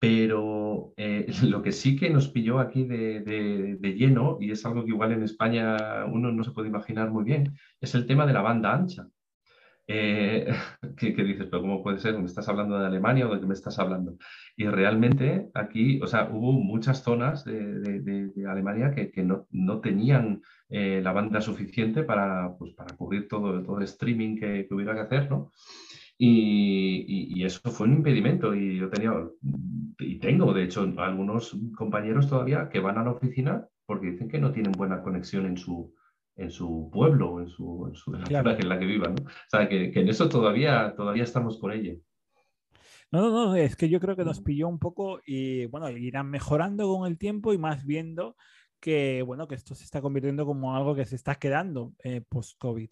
Pero 0.00 0.92
eh, 0.96 1.28
lo 1.44 1.62
que 1.62 1.70
sí 1.70 1.94
que 1.94 2.10
nos 2.10 2.30
pilló 2.30 2.58
aquí 2.58 2.84
de, 2.84 3.20
de, 3.20 3.76
de, 3.78 3.92
lleno, 3.94 4.38
y 4.40 4.50
es 4.50 4.66
algo 4.66 4.84
que 4.84 4.90
igual 4.90 5.12
en 5.12 5.22
España 5.22 6.04
uno 6.06 6.32
no 6.32 6.42
se 6.42 6.50
puede 6.50 6.68
imaginar 6.68 7.12
muy 7.12 7.22
bien, 7.22 7.56
es 7.80 7.94
el 7.94 8.08
tema 8.08 8.26
de 8.26 8.32
la 8.32 8.42
banda 8.42 8.74
ancha. 8.74 9.06
Eh, 9.88 10.46
¿qué, 10.96 11.12
dices? 11.12 11.46
¿Pero 11.50 11.62
cómo 11.62 11.82
puede 11.82 11.98
ser? 11.98 12.18
¿Me 12.18 12.26
estás 12.26 12.48
hablando 12.48 12.78
de 12.78 12.86
Alemania 12.86 13.28
o 13.28 13.34
de 13.34 13.40
qué 13.40 13.46
me 13.46 13.54
estás 13.54 13.78
hablando? 13.78 14.16
Y 14.56 14.66
realmente 14.66 15.50
aquí, 15.54 16.00
o 16.02 16.06
sea, 16.06 16.28
hubo 16.32 16.52
muchas 16.52 17.02
zonas 17.02 17.44
de, 17.44 18.46
Alemania 18.48 18.92
que, 18.94 19.22
no, 19.22 19.46
no, 19.50 19.80
tenían 19.80 20.42
eh, 20.68 21.00
la 21.02 21.12
banda 21.12 21.40
suficiente 21.40 22.02
para, 22.02 22.56
pues, 22.58 22.74
para 22.74 22.96
cubrir 22.96 23.28
todo, 23.28 23.62
todo 23.62 23.78
el 23.78 23.84
streaming 23.84 24.36
que, 24.36 24.66
hubiera 24.70 24.94
que 24.94 25.00
hacer, 25.00 25.30
¿no? 25.30 25.52
Y, 26.18 27.34
y, 27.38 27.44
eso 27.44 27.60
fue 27.70 27.86
un 27.86 27.94
impedimento 27.94 28.54
y 28.54 28.78
yo 28.78 28.88
tenía, 28.88 29.12
y 29.98 30.18
tengo 30.18 30.54
de 30.54 30.64
hecho 30.64 30.90
algunos 30.96 31.54
compañeros 31.76 32.26
todavía 32.30 32.70
que 32.70 32.80
van 32.80 32.96
a 32.96 33.04
la 33.04 33.10
oficina 33.10 33.66
porque 33.84 34.12
dicen 34.12 34.28
que 34.28 34.40
no 34.40 34.50
tienen 34.50 34.72
buena 34.72 35.02
conexión 35.02 35.44
en 35.44 35.58
su, 35.58 35.94
en 36.36 36.50
su 36.50 36.90
pueblo 36.92 37.40
en, 37.40 37.48
su, 37.48 37.86
en, 37.88 37.94
su, 37.94 38.14
en 38.14 38.68
la 38.68 38.78
que 38.78 38.86
vivan. 38.86 39.14
¿no? 39.14 39.24
O 39.24 39.48
sea, 39.48 39.68
que, 39.68 39.90
que, 39.90 40.00
en 40.00 40.08
eso 40.08 40.28
todavía, 40.28 40.94
todavía 40.96 41.24
estamos 41.24 41.58
con 41.58 41.72
ella. 41.72 41.94
No, 43.12 43.22
no, 43.22 43.30
no, 43.30 43.54
es 43.54 43.76
que 43.76 43.88
yo 43.88 44.00
creo 44.00 44.16
que 44.16 44.24
nos 44.24 44.40
pilló 44.40 44.68
un 44.68 44.78
poco 44.78 45.20
y 45.24 45.66
bueno, 45.66 45.88
irán 45.90 46.28
mejorando 46.28 46.88
con 46.88 47.06
el 47.06 47.18
tiempo 47.18 47.52
y 47.52 47.58
más 47.58 47.86
viendo 47.86 48.36
que, 48.80 49.22
bueno, 49.22 49.48
que 49.48 49.54
esto 49.54 49.74
se 49.74 49.84
está 49.84 50.00
convirtiendo 50.00 50.46
como 50.46 50.74
algo 50.76 50.94
que 50.94 51.04
se 51.04 51.16
está 51.16 51.36
quedando 51.36 51.92
eh, 52.04 52.22
post-COVID. 52.28 52.90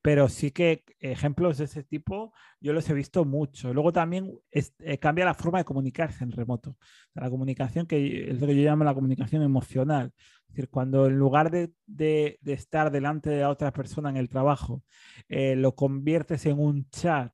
Pero 0.00 0.28
sí 0.28 0.50
que 0.50 0.84
ejemplos 1.00 1.58
de 1.58 1.64
ese 1.64 1.82
tipo 1.84 2.32
yo 2.60 2.72
los 2.72 2.88
he 2.88 2.94
visto 2.94 3.24
mucho. 3.24 3.72
Luego 3.74 3.92
también 3.92 4.32
eh, 4.50 4.98
cambia 4.98 5.24
la 5.24 5.34
forma 5.34 5.58
de 5.58 5.64
comunicarse 5.64 6.24
en 6.24 6.32
remoto. 6.32 6.76
La 7.14 7.30
comunicación, 7.30 7.86
que 7.86 8.30
es 8.30 8.40
lo 8.40 8.46
que 8.46 8.56
yo 8.56 8.62
llamo 8.62 8.84
la 8.84 8.94
comunicación 8.94 9.42
emocional. 9.42 10.12
Es 10.48 10.56
decir, 10.56 10.70
cuando 10.70 11.06
en 11.06 11.18
lugar 11.18 11.50
de, 11.50 11.72
de, 11.86 12.38
estar 12.44 12.90
delante 12.90 13.30
de 13.30 13.44
otra 13.46 13.72
persona 13.72 14.10
en 14.10 14.18
el 14.18 14.28
trabajo, 14.28 14.82
eh, 15.28 15.56
lo 15.56 15.74
conviertes 15.74 16.44
en 16.46 16.58
un 16.58 16.88
chat 16.90 17.32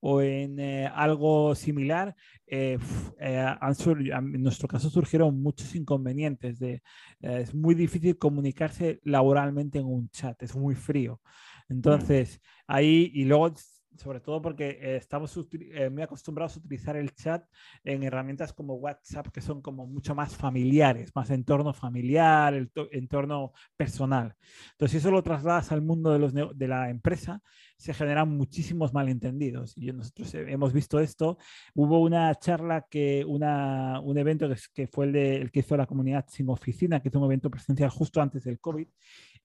o 0.00 0.22
en 0.22 0.58
eh, 0.60 0.86
algo 0.86 1.54
similar, 1.54 2.14
eh, 2.46 2.78
en 3.20 4.42
nuestro 4.42 4.68
caso 4.68 4.90
surgieron 4.90 5.42
muchos 5.42 5.74
inconvenientes. 5.74 6.58
De, 6.58 6.82
es 7.20 7.54
muy 7.54 7.74
difícil 7.74 8.16
comunicarse 8.18 9.00
laboralmente 9.04 9.78
en 9.78 9.86
un 9.86 10.08
chat, 10.10 10.42
es 10.42 10.54
muy 10.54 10.74
frío. 10.74 11.20
Mm. 11.68 11.72
Entonces, 11.72 12.40
ahí, 12.66 13.10
y 13.14 13.24
luego 13.24 13.54
sobre 13.98 14.20
todo 14.20 14.40
porque 14.40 14.78
eh, 14.80 14.96
estamos 14.96 15.36
eh, 15.52 15.90
muy 15.90 16.02
acostumbrados 16.02 16.56
a 16.56 16.60
utilizar 16.60 16.96
el 16.96 17.14
chat 17.14 17.44
en 17.84 18.02
herramientas 18.02 18.52
como 18.52 18.74
WhatsApp, 18.74 19.28
que 19.28 19.40
son 19.40 19.60
como 19.60 19.86
mucho 19.86 20.14
más 20.14 20.36
familiares, 20.36 21.10
más 21.14 21.30
entorno 21.30 21.72
familiar, 21.72 22.54
el 22.54 22.70
entorno 22.92 23.52
personal. 23.76 24.34
Entonces, 24.72 24.92
si 24.92 24.96
eso 24.98 25.10
lo 25.10 25.22
trasladas 25.22 25.72
al 25.72 25.82
mundo 25.82 26.12
de, 26.12 26.18
los 26.18 26.32
de 26.32 26.68
la 26.68 26.90
empresa, 26.90 27.42
se 27.76 27.94
generan 27.94 28.28
muchísimos 28.36 28.92
malentendidos. 28.92 29.76
Y 29.76 29.92
nosotros 29.92 30.34
hemos 30.34 30.72
visto 30.72 30.98
esto. 30.98 31.38
Hubo 31.74 32.00
una 32.00 32.34
charla, 32.34 32.86
que, 32.90 33.24
una, 33.24 34.00
un 34.00 34.18
evento 34.18 34.48
que, 34.74 34.88
fue 34.88 35.06
el, 35.06 35.12
de, 35.12 35.36
el 35.36 35.50
que 35.52 35.60
hizo 35.60 35.76
la 35.76 35.86
comunidad 35.86 36.26
sin 36.28 36.48
oficina, 36.50 37.00
que 37.00 37.08
es 37.08 37.14
un 37.14 37.24
evento 37.24 37.50
presencial 37.50 37.90
justo 37.90 38.20
antes 38.20 38.44
del 38.44 38.58
COVID, 38.58 38.88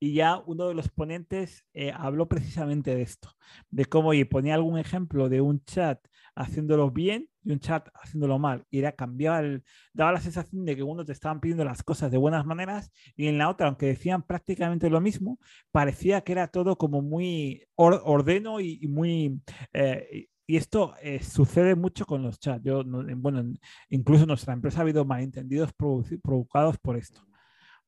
y 0.04 0.12
ya 0.16 0.44
uno 0.48 0.68
de 0.68 0.74
los 0.74 0.90
ponentes 0.90 1.64
eh, 1.74 1.94
habló 1.96 2.28
precisamente 2.28 2.94
de 2.94 3.04
esto, 3.04 3.30
de 3.70 3.86
cómo 3.86 4.14
y 4.14 4.26
ponía 4.26 4.54
algún 4.54 4.78
ejemplo 4.78 5.30
de 5.30 5.40
un 5.40 5.64
chat 5.64 5.98
haciéndolo 6.36 6.92
bien 6.92 7.30
y 7.42 7.54
un 7.54 7.60
chat 7.60 7.88
haciéndolo 7.94 8.38
mal. 8.38 8.66
Y 8.70 8.80
era 8.80 8.92
cambiar, 8.92 9.64
daba 9.94 10.12
la 10.12 10.20
sensación 10.20 10.66
de 10.66 10.76
que 10.76 10.84
uno 10.84 11.06
te 11.06 11.14
estaban 11.14 11.40
pidiendo 11.40 11.64
las 11.64 11.84
cosas 11.84 12.12
de 12.12 12.18
buenas 12.18 12.46
maneras 12.46 12.92
y 13.16 13.28
en 13.28 13.38
la 13.38 13.48
otra, 13.48 13.68
aunque 13.68 13.86
decían 13.86 14.24
prácticamente 14.24 14.90
lo 14.90 15.00
mismo, 15.00 15.40
parecía 15.72 16.20
que 16.20 16.34
era 16.34 16.50
todo 16.50 16.78
como 16.78 17.02
muy 17.02 17.66
ordeno 17.76 18.60
y, 18.60 18.86
muy... 18.90 19.40
Eh, 19.72 20.28
y 20.46 20.58
esto 20.58 20.96
eh, 21.02 21.24
sucede 21.24 21.76
mucho 21.76 22.06
con 22.06 22.24
los 22.24 22.40
chats. 22.40 22.62
Yo, 22.66 22.84
bueno, 22.84 23.54
incluso 23.88 24.24
en 24.24 24.28
nuestra 24.28 24.54
empresa 24.54 24.80
ha 24.80 24.82
habido 24.82 25.06
malentendidos 25.06 25.72
provocados 26.22 26.78
por 26.78 26.98
esto. 26.98 27.22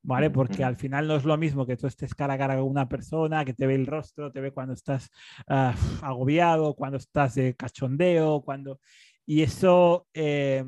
¿Vale? 0.06 0.30
Porque 0.30 0.62
al 0.62 0.76
final 0.76 1.08
no 1.08 1.16
es 1.16 1.24
lo 1.24 1.36
mismo 1.36 1.66
que 1.66 1.76
tú 1.76 1.88
estés 1.88 2.14
cara 2.14 2.34
a 2.34 2.38
cara 2.38 2.56
con 2.56 2.68
una 2.68 2.88
persona, 2.88 3.44
que 3.44 3.54
te 3.54 3.66
ve 3.66 3.74
el 3.74 3.86
rostro, 3.86 4.30
te 4.30 4.40
ve 4.40 4.52
cuando 4.52 4.72
estás 4.72 5.10
ah, 5.48 5.74
agobiado, 6.00 6.74
cuando 6.74 6.96
estás 6.96 7.34
de 7.34 7.54
cachondeo, 7.54 8.40
cuando... 8.42 8.80
Y 9.26 9.42
eso 9.42 10.06
eh, 10.14 10.64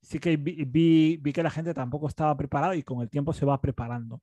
sí 0.00 0.18
que 0.18 0.38
vi, 0.38 0.64
vi, 0.64 1.32
que 1.32 1.42
la 1.42 1.50
gente 1.50 1.74
tampoco 1.74 2.08
estaba 2.08 2.34
preparada 2.34 2.74
y 2.74 2.82
con 2.82 3.02
el 3.02 3.10
tiempo 3.10 3.34
se 3.34 3.44
va 3.44 3.60
preparando. 3.60 4.22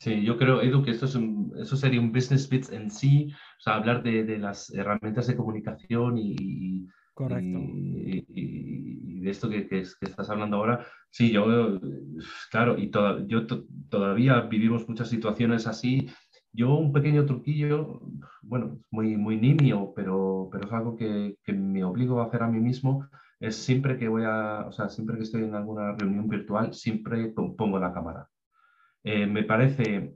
Sí, 0.00 0.24
yo 0.24 0.36
creo, 0.36 0.60
Edu, 0.60 0.82
que 0.82 0.90
esto 0.90 1.06
es 1.06 1.16
eso 1.60 1.76
sería 1.76 2.00
un 2.00 2.10
business 2.10 2.48
bits 2.48 2.72
en 2.72 2.90
sí, 2.90 3.32
o 3.58 3.60
sea, 3.60 3.74
hablar 3.74 4.02
de, 4.02 4.24
de 4.24 4.38
las 4.38 4.70
herramientas 4.70 5.28
de 5.28 5.36
comunicación 5.36 6.18
y, 6.18 6.88
Correcto. 7.14 7.58
Y, 7.58 9.20
de 9.20 9.30
esto 9.30 9.50
que, 9.50 9.68
que, 9.68 9.80
estás 9.80 10.30
hablando 10.30 10.56
ahora, 10.56 10.86
sí, 11.10 11.30
yo, 11.30 11.44
claro, 12.50 12.78
y 12.78 12.90
yo 13.26 13.46
todavía 13.90 14.40
vivimos 14.42 14.88
muchas 14.88 15.08
situaciones 15.10 15.66
así. 15.66 16.10
Yo 16.52 16.74
un 16.74 16.92
pequeño 16.92 17.26
truquillo, 17.26 18.00
bueno, 18.42 18.80
muy, 18.90 19.16
muy 19.16 19.36
nimio, 19.36 19.92
pero, 19.94 20.48
pero 20.50 20.66
es 20.66 20.72
algo 20.72 20.96
que, 20.96 21.36
que 21.44 21.52
me 21.52 21.84
obligo 21.84 22.20
a 22.20 22.26
hacer 22.26 22.42
a 22.42 22.48
mí 22.48 22.58
mismo, 22.58 23.06
es 23.38 23.56
siempre 23.56 23.98
que 23.98 24.08
voy 24.08 24.24
a, 24.24 24.66
o 24.66 24.72
sea, 24.72 24.88
siempre 24.88 25.16
que 25.16 25.22
estoy 25.22 25.44
en 25.44 25.54
alguna 25.54 25.92
reunión 25.92 26.28
virtual, 26.28 26.74
siempre 26.74 27.28
pongo 27.28 27.78
la 27.78 27.92
cámara. 27.92 28.28
Eh, 29.02 29.26
me 29.26 29.44
parece 29.44 30.14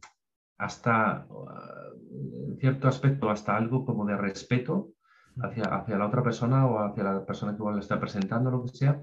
hasta, 0.59 1.27
en 2.11 2.59
cierto 2.59 2.89
aspecto, 2.89 3.31
hasta 3.31 3.57
algo 3.57 3.85
como 3.85 4.05
de 4.05 4.17
respeto 4.17 4.94
hacia, 5.43 5.65
hacia 5.65 5.99
la 5.99 6.07
otra 6.07 6.23
persona 6.23 6.67
o 6.67 6.79
hacia 6.79 7.05
la 7.05 7.25
persona 7.27 7.53
que 7.53 7.59
igual 7.59 7.77
le 7.77 7.81
está 7.81 7.99
presentando, 7.99 8.51
lo 8.51 8.63
que 8.63 8.69
sea. 8.69 9.01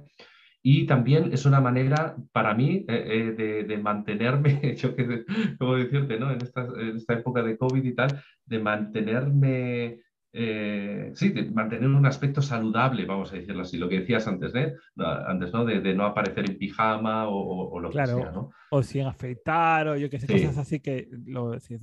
Y 0.64 0.86
también 0.86 1.34
es 1.34 1.46
una 1.46 1.60
manera 1.60 2.16
para 2.32 2.54
mí 2.54 2.86
eh, 2.88 3.36
eh, 3.38 3.66
de, 3.68 3.78
mantenerme, 3.78 4.76
yo 4.78 4.96
que, 4.96 5.26
como 5.58 5.76
decirte, 5.76 6.20
¿no? 6.20 6.32
En 6.32 6.42
esta, 6.42 6.66
en 6.66 6.98
esta 6.98 7.14
época 7.14 7.42
de 7.42 7.58
COVID 7.58 7.84
y 7.84 7.96
tal, 7.96 8.22
de 8.46 8.60
mantenerme 8.60 10.00
eh, 10.34 11.12
sí, 11.14 11.30
de 11.30 11.52
mantener 11.52 11.90
un 11.90 12.06
aspecto 12.06 12.42
saludable, 12.42 13.06
vamos 13.06 13.34
a 13.34 13.36
decirlo 13.36 13.64
así, 13.64 13.78
lo 13.78 13.90
que 13.90 14.00
decías 14.00 14.26
antes, 14.28 14.56
¿eh? 14.56 14.74
antes 14.96 15.52
¿no? 15.52 15.66
De, 15.66 15.94
no 15.94 16.06
aparecer 16.06 16.50
en 16.50 16.58
pijama 16.58 17.28
o, 17.28 17.78
lo 17.80 17.90
que 17.90 18.06
sea, 18.06 18.32
¿no? 18.32 18.50
O 18.70 18.82
sin 18.82 19.06
afeitar 19.08 19.90
o 19.90 19.98
yo 19.98 20.10
qué 20.10 20.20
sé, 20.20 20.28
cosas 20.28 20.58
así 20.58 20.80
que 20.80 21.10
lo 21.26 21.60
sí, 21.60 21.78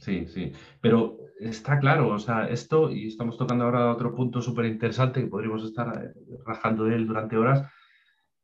sí, 0.00 0.26
sí, 0.26 0.52
pero 0.80 1.18
está 1.40 1.78
claro, 1.78 2.08
o 2.08 2.18
sea, 2.18 2.48
esto, 2.48 2.90
y 2.90 3.06
estamos 3.06 3.38
tocando 3.38 3.64
ahora 3.64 3.92
otro 3.92 4.14
punto 4.14 4.42
súper 4.42 4.66
interesante 4.66 5.20
que 5.20 5.28
podríamos 5.28 5.64
estar 5.64 6.04
eh, 6.04 6.14
rajando 6.44 6.84
de 6.84 6.96
él 6.96 7.06
durante 7.06 7.36
horas, 7.36 7.70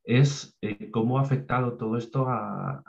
es 0.04 0.56
eh, 0.60 0.90
cómo 0.90 1.18
ha 1.18 1.22
afectado 1.22 1.76
todo 1.76 1.96
esto 1.96 2.26
a, 2.28 2.82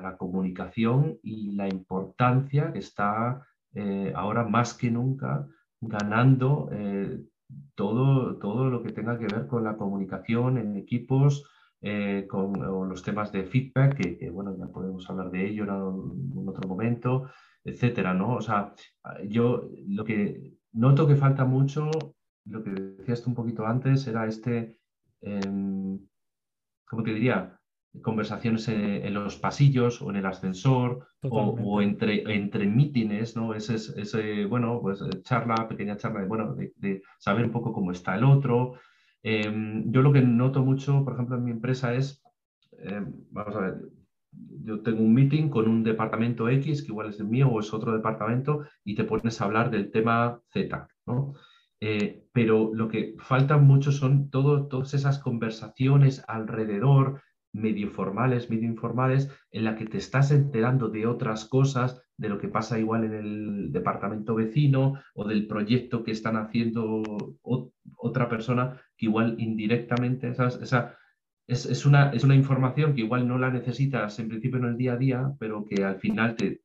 la 0.00 0.16
comunicación 0.18 1.18
y 1.22 1.56
la 1.56 1.66
importancia 1.66 2.72
que 2.72 2.78
está 2.78 3.44
eh, 3.74 4.12
ahora 4.14 4.44
más 4.44 4.74
que 4.74 4.88
nunca 4.88 5.48
ganando 5.80 6.70
todo, 7.74 8.36
todo 8.36 8.70
lo 8.70 8.82
que 8.84 8.92
tenga 8.92 9.18
que 9.18 9.26
ver 9.26 9.48
con 9.48 9.64
la 9.64 9.76
comunicación 9.76 10.58
en 10.58 10.76
equipos, 10.76 11.44
con 12.28 12.88
los 12.88 13.02
temas 13.02 13.32
de 13.32 13.44
feedback, 13.44 13.96
que, 13.96 14.30
bueno, 14.30 14.56
ya 14.56 14.66
podemos 14.66 15.08
hablar 15.10 15.30
de 15.30 15.48
ello 15.48 15.64
en, 15.64 16.48
otro 16.48 16.68
momento, 16.68 17.30
etcétera, 17.66 18.14
¿no? 18.14 18.36
O 18.36 18.40
sea, 18.40 18.74
yo 19.28 19.68
lo 19.88 20.04
que 20.04 20.54
noto 20.72 21.06
que 21.06 21.16
falta 21.16 21.44
mucho, 21.44 21.90
lo 22.44 22.62
que 22.62 22.70
decías 22.70 23.22
tú 23.22 23.30
un 23.30 23.36
poquito 23.36 23.66
antes, 23.66 24.06
era 24.06 24.26
este, 24.26 24.78
em, 25.20 25.98
¿cómo 26.86 27.02
te 27.02 27.12
diría? 27.12 27.56
conversaciones 28.02 28.68
en, 28.68 29.14
los 29.14 29.36
pasillos 29.36 30.02
o 30.02 30.10
en 30.10 30.16
el 30.16 30.26
ascensor 30.26 31.06
o, 31.22 31.80
entre, 31.80 32.22
entre 32.34 32.66
mítines, 32.66 33.36
¿no? 33.36 33.54
Ese, 33.54 33.74
ese, 33.74 34.44
bueno, 34.46 34.80
pues 34.80 35.00
eh, 35.00 35.22
charla, 35.22 35.66
pequeña 35.68 35.96
charla 35.96 36.20
de, 36.20 36.26
bueno, 36.26 36.54
de, 36.54 37.02
saber 37.18 37.46
un 37.46 37.52
poco 37.52 37.72
cómo 37.72 37.92
está 37.92 38.14
el 38.16 38.24
otro. 38.24 38.74
Em, 39.22 39.90
yo 39.90 40.02
lo 40.02 40.12
que 40.12 40.20
noto 40.20 40.64
mucho, 40.64 41.04
por 41.04 41.14
ejemplo, 41.14 41.36
en 41.36 41.44
mi 41.44 41.50
empresa 41.50 41.94
es, 41.94 42.22
em, 42.78 43.12
vamos 43.30 43.56
a 43.56 43.60
ver, 43.60 43.74
yo 44.62 44.80
tengo 44.80 45.02
un 45.02 45.14
meeting 45.14 45.48
con 45.48 45.68
un 45.68 45.82
departamento 45.82 46.48
X, 46.48 46.82
que 46.82 46.88
igual 46.88 47.10
es 47.10 47.20
el 47.20 47.28
mío 47.28 47.48
o 47.48 47.60
es 47.60 47.72
otro 47.72 47.92
departamento, 47.92 48.64
y 48.84 48.94
te 48.94 49.04
pones 49.04 49.40
a 49.40 49.44
hablar 49.44 49.70
del 49.70 49.90
tema 49.90 50.40
Z, 50.52 50.88
¿no? 51.06 51.34
Eh, 51.80 52.24
pero 52.32 52.72
lo 52.74 52.88
que 52.88 53.14
faltan 53.18 53.66
mucho 53.66 53.92
son 53.92 54.30
todo, 54.30 54.66
todas 54.66 54.94
esas 54.94 55.18
conversaciones 55.18 56.24
alrededor, 56.26 57.22
medio 57.52 57.90
formales, 57.90 58.50
medio 58.50 58.68
informales, 58.68 59.30
en 59.50 59.64
la 59.64 59.76
que 59.76 59.86
te 59.86 59.98
estás 59.98 60.30
enterando 60.30 60.88
de 60.88 61.06
otras 61.06 61.44
cosas, 61.44 62.02
de 62.16 62.28
lo 62.28 62.38
que 62.38 62.48
pasa 62.48 62.78
igual 62.78 63.04
en 63.04 63.14
el 63.14 63.72
departamento 63.72 64.34
vecino 64.34 64.94
o 65.14 65.26
del 65.26 65.46
proyecto 65.46 66.02
que 66.02 66.12
están 66.12 66.36
haciendo 66.36 67.02
otra 67.96 68.28
persona 68.28 68.80
que 68.96 69.06
igual 69.06 69.36
indirectamente, 69.38 70.28
Esa, 70.30 70.96
es, 71.46 71.86
una, 71.86 72.10
es 72.10 72.24
una 72.24 72.34
información 72.34 72.94
que 72.94 73.02
igual 73.02 73.26
no 73.26 73.38
la 73.38 73.50
necesitas 73.50 74.18
en 74.18 74.28
principio 74.28 74.58
en 74.58 74.64
el 74.66 74.76
día 74.76 74.94
a 74.94 74.96
día, 74.96 75.32
pero 75.38 75.64
que 75.64 75.84
al 75.84 75.98
final 75.98 76.34
te, 76.34 76.62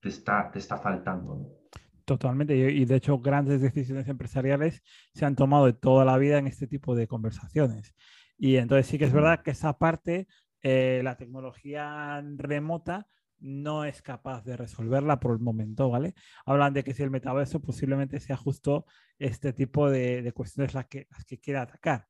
te, 0.00 0.08
está, 0.08 0.50
te 0.50 0.58
está 0.58 0.78
faltando. 0.78 1.60
Totalmente, 2.04 2.54
y 2.56 2.84
de 2.84 2.96
hecho 2.96 3.18
grandes 3.18 3.62
decisiones 3.62 4.08
empresariales 4.08 4.82
se 5.14 5.24
han 5.24 5.36
tomado 5.36 5.66
de 5.66 5.72
toda 5.72 6.04
la 6.04 6.18
vida 6.18 6.38
en 6.38 6.46
este 6.46 6.66
tipo 6.66 6.94
de 6.94 7.06
conversaciones. 7.06 7.94
Y 8.36 8.56
entonces 8.56 8.86
sí 8.86 8.98
que 8.98 9.04
es 9.04 9.12
verdad 9.12 9.42
que 9.42 9.52
esa 9.52 9.78
parte, 9.78 10.26
eh, 10.62 11.00
la 11.02 11.16
tecnología 11.16 12.22
remota 12.36 13.06
no 13.38 13.84
es 13.84 14.02
capaz 14.02 14.42
de 14.44 14.56
resolverla 14.56 15.20
por 15.20 15.32
el 15.32 15.38
momento, 15.38 15.90
¿vale? 15.90 16.14
Hablan 16.46 16.72
de 16.72 16.82
que 16.82 16.94
si 16.94 17.02
el 17.02 17.10
metaverso 17.10 17.60
posiblemente 17.60 18.20
sea 18.20 18.36
justo 18.36 18.86
este 19.18 19.52
tipo 19.52 19.90
de, 19.90 20.32
cuestiones 20.34 20.74
las 20.74 20.86
que, 20.86 21.06
las 21.10 21.24
que 21.24 21.38
quiera 21.38 21.62
atacar. 21.62 22.06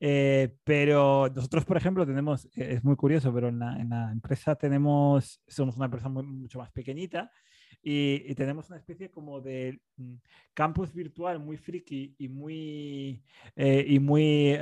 Eh, 0.00 0.54
pero 0.64 1.28
nosotros, 1.34 1.64
por 1.64 1.76
ejemplo, 1.76 2.06
tenemos, 2.06 2.48
es 2.54 2.82
muy 2.84 2.96
curioso, 2.96 3.32
pero 3.32 3.48
en 3.48 3.58
la, 3.58 3.80
en 3.80 3.88
la 3.90 4.12
empresa 4.12 4.54
tenemos, 4.54 5.40
somos 5.46 5.76
una 5.76 5.86
empresa 5.86 6.08
mucho 6.08 6.58
más 6.58 6.70
pequeñita 6.70 7.30
y, 7.86 8.34
tenemos 8.34 8.70
una 8.70 8.78
especie 8.78 9.10
como 9.10 9.40
de 9.40 9.80
mm, 9.96 10.14
campus 10.54 10.92
virtual 10.94 11.38
muy 11.38 11.58
friki 11.58 12.14
y 12.18 12.28
muy, 12.28 13.22
eh, 13.56 13.84
y 13.86 13.98
muy 13.98 14.56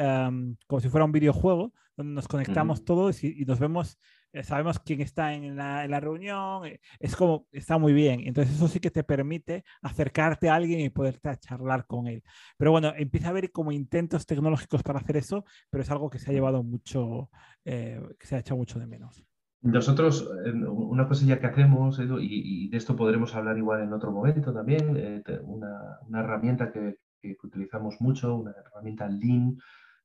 como 0.67 0.81
si 0.81 0.89
fuera 0.89 1.05
un 1.05 1.13
videojuego, 1.13 1.73
donde 1.97 2.15
nos 2.15 2.27
conectamos 2.27 2.85
todos 2.85 3.23
y, 3.23 3.45
nos 3.45 3.61
vemos, 3.61 3.97
eh, 3.97 4.22
sabemos 4.43 4.79
quién 4.79 5.01
está 5.01 5.35
en 5.35 5.57
la, 5.57 5.85
en 5.85 5.91
la, 5.91 6.01
reunión, 6.01 6.67
eh, 6.67 6.81
es 6.99 7.17
como, 7.17 7.47
está 7.53 7.79
muy 7.79 7.93
bien. 7.93 8.21
Entonces 8.27 8.55
eso 8.55 8.69
sí 8.69 8.81
que 8.81 8.91
te 8.91 9.05
permite 9.05 9.65
acercarte 9.83 10.49
a 10.49 10.55
alguien 10.55 10.81
y 10.81 10.91
poderte 10.91 11.29
a 11.29 11.37
charlar 11.37 11.87
con 11.87 12.07
él. 12.07 12.23
Pero 12.57 12.71
bueno, 12.71 12.93
empieza 12.97 13.29
a 13.29 13.31
haber 13.31 13.53
como 13.53 13.73
intentos 13.73 14.27
tecnológicos 14.27 14.83
para 14.83 15.01
hacer 15.01 15.17
eso, 15.17 15.45
pero 15.71 15.83
es 15.83 15.91
algo 15.91 16.11
que 16.11 16.19
se 16.19 16.31
ha 16.31 16.35
llevado 16.35 16.63
mucho, 16.63 17.31
que 17.65 18.27
se 18.27 18.37
ha 18.37 18.39
hecho 18.41 18.57
mucho 18.57 18.79
de 18.79 18.87
menos. 18.87 19.25
Nosotros, 19.63 20.29
una 20.67 21.07
cosilla 21.07 21.39
que 21.39 21.47
hacemos, 21.47 22.01
y, 22.21 22.69
de 22.69 22.77
esto 22.77 22.97
podremos 22.97 23.33
hablar 23.37 23.57
igual 23.57 23.83
en 23.83 23.93
otro 23.93 24.11
momento 24.11 24.53
también, 24.53 24.97
eh, 24.97 25.23
una, 25.45 26.21
herramienta 26.21 26.73
que, 26.73 26.99
utilizamos 27.45 28.01
mucho, 28.01 28.35
una 28.35 28.51
herramienta 28.51 29.09
Lean, 29.09 29.57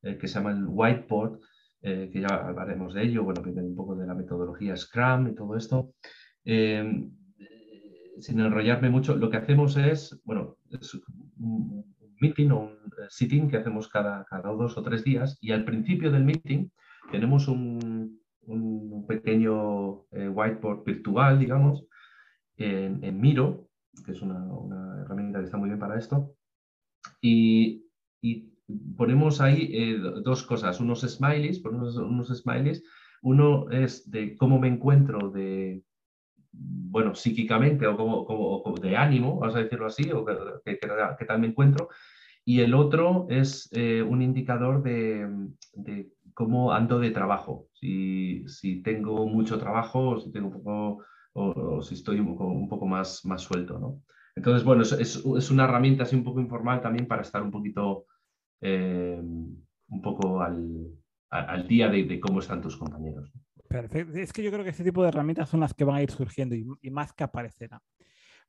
eh, 0.04 0.20
que 0.20 0.28
se 0.28 0.36
llama 0.36 0.52
el 0.52 0.66
Whiteboard, 0.68 1.40
eh, 1.82 2.10
que 2.12 2.22
ya 2.22 2.28
hablaremos 2.28 2.94
de 2.94 3.04
ello, 3.04 3.24
bueno, 3.24 3.42
tiene 3.42 3.62
un 3.62 3.76
poco 3.76 3.96
de 3.96 4.08
la 4.08 4.16
metodología 4.16 4.76
Scrum 4.76 5.28
y 5.28 5.36
todo 5.36 5.56
esto. 5.56 5.94
Em, 6.44 7.12
sin 8.20 8.40
enrollarme 8.40 8.90
mucho, 8.90 9.16
lo 9.16 9.30
que 9.30 9.38
hacemos 9.38 9.78
es, 9.78 10.20
bueno, 10.24 10.58
es 10.72 10.94
un 11.40 11.96
meeting 12.20 12.50
o 12.50 12.60
un 12.62 12.78
sitting 13.10 13.48
que 13.50 13.58
hacemos 13.58 13.88
cada, 13.88 14.26
cada 14.26 14.50
dos 14.50 14.78
o 14.78 14.82
tres 14.82 15.04
días, 15.04 15.38
y 15.42 15.52
al 15.52 15.66
principio 15.66 16.12
del 16.12 16.26
meeting 16.26 16.70
tenemos 17.12 17.48
un 17.48 18.20
un 18.48 19.06
pequeño 19.08 20.06
eh, 20.12 20.30
whiteboard 20.30 20.84
virtual, 20.84 21.40
digamos, 21.40 21.86
en, 22.56 23.22
Miro, 23.22 23.70
que 24.06 24.13
es 24.13 24.22
una, 24.22 25.02
herramienta 25.02 25.40
que 25.40 25.46
está 25.46 25.58
muy 25.58 25.70
bien 25.70 25.80
para 25.80 25.98
esto. 25.98 26.34
Y, 27.22 27.84
ponemos 28.95 29.41
ahí 29.41 29.69
eh, 29.71 29.97
dos 30.23 30.43
cosas, 30.43 30.80
unos 30.80 31.01
smileys, 31.01 31.60
ponemos 31.60 31.95
unos 31.97 32.27
smileys. 32.27 32.84
Uno 33.21 33.69
es 33.71 34.10
de 34.10 34.36
cómo 34.38 34.60
me 34.60 34.67
encuentro 34.67 35.30
de, 35.32 35.82
bueno, 36.51 37.15
psíquicamente 37.15 37.88
o 37.88 37.97
como, 37.97 38.75
de 38.75 38.95
ánimo, 38.95 39.39
vamos 39.39 39.56
a 39.56 39.63
decirlo 39.63 39.88
así, 39.88 40.12
o 40.12 40.25
qué 40.63 41.25
tal 41.25 41.39
me 41.39 41.47
encuentro. 41.47 41.89
Y 42.45 42.62
el 42.62 42.73
otro 42.73 43.27
es 43.30 43.69
eh, 43.73 44.01
un 44.01 44.21
indicador 44.21 44.82
de, 44.82 45.27
de 45.73 46.10
cómo 46.34 46.71
ando 46.71 46.99
de 46.99 47.12
trabajo, 47.12 47.67
si, 47.73 48.47
si, 48.47 48.82
tengo 48.84 49.25
mucho 49.27 49.60
trabajo 49.60 50.12
o 50.12 50.19
si, 50.19 50.32
tengo 50.32 50.47
un 50.47 50.53
poco, 50.53 51.03
o, 51.34 51.82
si 51.82 51.95
estoy 51.95 52.19
un 52.19 52.27
poco, 52.27 52.45
un 52.47 52.69
poco, 52.69 52.86
más, 52.86 53.25
más 53.25 53.41
suelto. 53.41 53.80
¿no? 53.80 54.01
Entonces, 54.36 54.63
bueno, 54.63 54.84
es, 54.84 54.91
es, 54.93 55.51
una 55.51 55.65
herramienta 55.65 56.03
así 56.03 56.15
un 56.15 56.23
poco 56.23 56.39
informal 56.39 56.80
también 56.80 57.08
para 57.08 57.23
estar 57.23 57.41
un 57.41 57.51
poquito, 57.51 58.06
eh, 58.62 59.20
un 59.20 60.02
poco 60.02 60.41
al, 60.41 60.88
al 61.30 61.67
día 61.67 61.89
de, 61.89 62.20
cómo 62.20 62.39
están 62.39 62.62
tus 62.62 62.78
compañeros. 62.78 63.32
Perfecto. 63.67 64.17
Es 64.17 64.32
que 64.32 64.43
yo 64.43 64.52
creo 64.52 64.63
que 64.63 64.70
este 64.70 64.84
tipo 64.84 65.02
de 65.04 65.10
herramientas 65.10 65.50
son 65.50 65.60
las 65.60 65.74
que 65.74 65.84
van 65.84 65.98
a 65.98 66.04
ir 66.04 66.12
surgiendo 66.12 66.56
y, 66.56 66.89
más 66.89 67.13
que 67.13 67.24
aparecerán. 67.24 67.80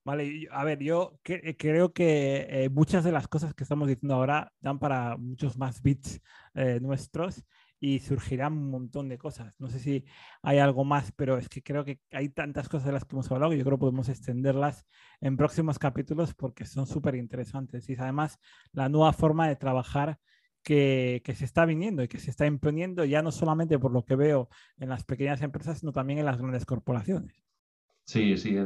Vale, 0.05 0.47
a 0.51 0.65
ver, 0.65 0.79
yo 0.79 1.19
eh, 1.25 1.57
creo 1.57 1.93
que 1.93 2.47
eh, 2.49 2.71
muchas 2.71 3.05
de 3.05 3.13
las 3.13 3.29
cosas 3.29 3.53
que 3.53 3.65
estamos 3.65 3.89
diciendo 3.89 4.15
ahora 4.15 4.53
dan 4.61 4.79
para 4.79 5.17
muchos 5.17 5.59
más 5.59 5.83
bits 5.83 6.21
nuestros 6.81 7.45
y 7.81 8.01
surgirán 8.01 8.55
un 8.55 8.71
montón 8.71 9.09
de 9.09 9.19
cosas. 9.19 9.55
No 9.59 9.69
sé 9.69 9.79
si 9.79 10.05
hay 10.43 10.59
algo 10.59 10.85
más, 10.85 11.13
pero 11.13 11.39
es 11.39 11.49
que 11.49 11.63
creo 11.63 11.85
que 11.85 12.01
hay 12.11 12.29
tantas 12.29 12.69
cosas 12.69 12.87
de 12.87 12.93
las 12.93 13.05
que 13.05 13.15
hemos 13.15 13.31
hablado 13.31 13.53
que 13.53 13.59
yo 13.59 13.65
creo 13.65 13.77
que 13.77 13.81
podemos 13.81 14.09
extenderlas 14.09 14.87
en 15.21 15.37
próximos 15.37 15.79
capítulos 15.79 16.35
porque 16.35 16.65
son 16.65 16.87
súper 16.87 17.15
interesantes. 17.15 17.89
Y 17.89 17.97
además 17.97 18.39
la 18.73 18.89
nueva 18.89 19.13
forma 19.13 19.49
de 19.49 19.57
trabajar 19.57 20.19
que, 20.63 21.23
que, 21.25 21.35
se 21.35 21.45
está 21.45 21.65
viniendo 21.65 22.03
y 22.03 22.09
que 22.09 22.19
se 22.19 22.31
está 22.31 22.47
imponiendo 22.47 23.05
ya 23.05 23.23
no 23.23 23.31
solamente 23.31 23.79
por 23.79 23.93
lo 23.93 24.05
que 24.05 24.17
veo 24.17 24.49
en 24.79 24.89
las 24.89 25.05
pequeñas 25.05 25.41
empresas, 25.43 25.79
sino 25.79 25.93
también 25.93 26.19
en 26.19 26.27
las 26.27 26.39
grandes 26.39 26.67
corporaciones. 26.67 27.49
Sí, 28.09 28.39
sí, 28.39 28.57
eh, 28.57 28.65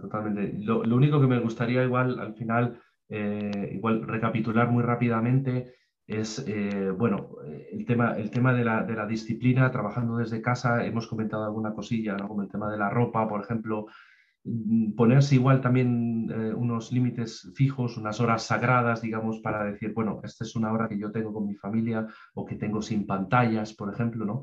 totalmente. 0.00 0.52
Lo, 0.64 0.80
único 0.80 1.20
que 1.20 1.28
me 1.28 1.38
gustaría 1.38 1.84
igual 1.84 2.18
al 2.18 2.34
final, 2.34 2.82
eh, 3.08 3.70
igual 3.72 4.02
recapitular 4.02 4.68
muy 4.68 4.82
rápidamente 4.82 5.74
es, 6.10 6.44
eh, 6.46 6.90
bueno, 6.90 7.30
el 7.72 7.84
tema, 7.86 8.16
el 8.16 8.30
tema 8.30 8.52
de, 8.52 8.64
la, 8.64 8.82
de 8.82 8.94
la 8.94 9.06
disciplina, 9.06 9.70
trabajando 9.70 10.16
desde 10.16 10.42
casa, 10.42 10.84
hemos 10.84 11.06
comentado 11.06 11.44
alguna 11.44 11.72
cosilla, 11.72 12.16
¿no? 12.16 12.26
como 12.26 12.42
el 12.42 12.48
tema 12.48 12.70
de 12.70 12.78
la 12.78 12.90
ropa, 12.90 13.28
por 13.28 13.40
ejemplo, 13.40 13.86
mm, 14.44 14.94
ponerse 14.94 15.36
igual 15.36 15.60
también 15.60 16.28
eh, 16.28 16.52
unos 16.52 16.90
límites 16.90 17.52
fijos, 17.54 17.96
unas 17.96 18.20
horas 18.20 18.42
sagradas, 18.42 19.02
digamos, 19.02 19.38
para 19.38 19.64
decir, 19.64 19.92
bueno, 19.94 20.20
esta 20.24 20.44
es 20.44 20.56
una 20.56 20.72
hora 20.72 20.88
que 20.88 20.98
yo 20.98 21.12
tengo 21.12 21.32
con 21.32 21.46
mi 21.46 21.54
familia 21.54 22.06
o 22.34 22.44
que 22.44 22.56
tengo 22.56 22.82
sin 22.82 23.06
pantallas, 23.06 23.72
por 23.72 23.92
ejemplo, 23.92 24.24
¿no? 24.24 24.42